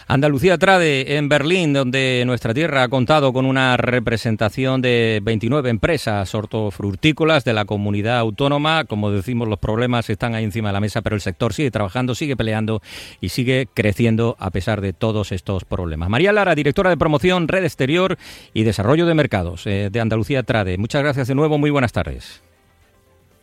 Andalucía 0.08 0.58
Trade 0.58 1.16
en 1.18 1.30
Berlín, 1.30 1.72
donde 1.72 2.24
nuestra 2.26 2.54
tierra 2.54 2.84
ha 2.84 2.90
contado 2.90 3.32
con 3.32 3.46
una 3.46 3.78
representación 3.78 4.82
de 4.82 5.22
29 5.24 5.70
empresas 5.70 6.36
hortofrutícolas 6.36 7.46
de 7.46 7.54
la 7.54 7.64
comunidad 7.64 8.18
autónoma. 8.18 8.84
Como 8.84 9.10
decimos, 9.10 9.48
los 9.48 9.60
problemas 9.60 10.10
están 10.10 10.36
ahí 10.36 10.44
encima 10.44 10.70
de 10.70 10.74
la 10.74 10.82
mesa, 10.82 11.02
pero 11.02 11.16
el 11.16 11.22
sector 11.22 11.54
sigue 11.54 11.72
trabajando, 11.72 12.16
sigue 12.16 12.36
peleando 12.36 12.82
y 13.22 13.30
sigue 13.30 13.68
creciendo 13.74 14.36
a 14.38 14.52
pesar 14.52 14.82
de 14.82 14.92
todos 14.92 15.32
estos 15.32 15.64
problemas. 15.64 16.10
María 16.10 16.34
Lara, 16.34 16.56
directora 16.56 16.90
de 16.90 16.98
promoción, 16.98 17.48
red 17.48 17.64
exterior 17.64 18.18
y 18.54 18.64
desarrollo 18.64 19.06
de 19.06 19.14
mercados 19.14 19.64
de 19.64 20.00
Andalucía 20.00 20.44
Trade. 20.44 20.78
Muchas 20.78 21.04
gracias 21.04 21.28
de 21.28 21.36
nuevo, 21.36 21.58
muy 21.58 21.70
buenas 21.70 21.94
tardes. 21.94 22.44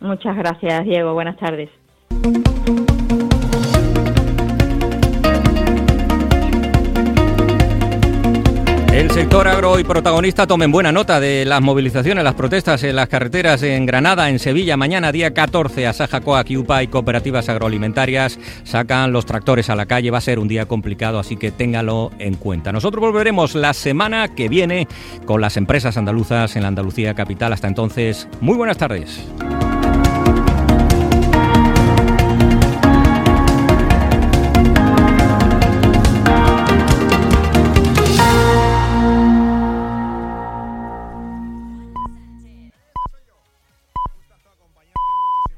Muchas 0.00 0.36
gracias, 0.36 0.84
Diego. 0.84 1.12
Buenas 1.12 1.36
tardes. 1.36 1.68
El 8.92 9.08
sector 9.12 9.46
agro 9.46 9.78
y 9.78 9.84
protagonista 9.84 10.48
tomen 10.48 10.72
buena 10.72 10.90
nota 10.90 11.20
de 11.20 11.44
las 11.44 11.62
movilizaciones, 11.62 12.24
las 12.24 12.34
protestas 12.34 12.82
en 12.82 12.96
las 12.96 13.08
carreteras 13.08 13.62
en 13.62 13.86
Granada, 13.86 14.28
en 14.28 14.40
Sevilla. 14.40 14.76
Mañana, 14.76 15.12
día 15.12 15.32
14, 15.32 15.86
Asaja, 15.86 16.20
Coac, 16.20 16.50
UPA 16.50 16.82
y 16.82 16.88
cooperativas 16.88 17.48
agroalimentarias 17.48 18.38
sacan 18.64 19.12
los 19.12 19.26
tractores 19.26 19.70
a 19.70 19.76
la 19.76 19.86
calle. 19.86 20.10
Va 20.10 20.18
a 20.18 20.20
ser 20.20 20.40
un 20.40 20.48
día 20.48 20.66
complicado, 20.66 21.20
así 21.20 21.36
que 21.36 21.52
téngalo 21.52 22.10
en 22.18 22.34
cuenta. 22.34 22.72
Nosotros 22.72 23.00
volveremos 23.00 23.54
la 23.54 23.74
semana 23.74 24.34
que 24.34 24.48
viene 24.48 24.88
con 25.24 25.40
las 25.40 25.56
empresas 25.56 25.96
andaluzas 25.96 26.56
en 26.56 26.62
la 26.62 26.68
Andalucía 26.68 27.14
capital. 27.14 27.52
Hasta 27.52 27.68
entonces, 27.68 28.28
muy 28.40 28.56
buenas 28.56 28.76
tardes. 28.76 29.24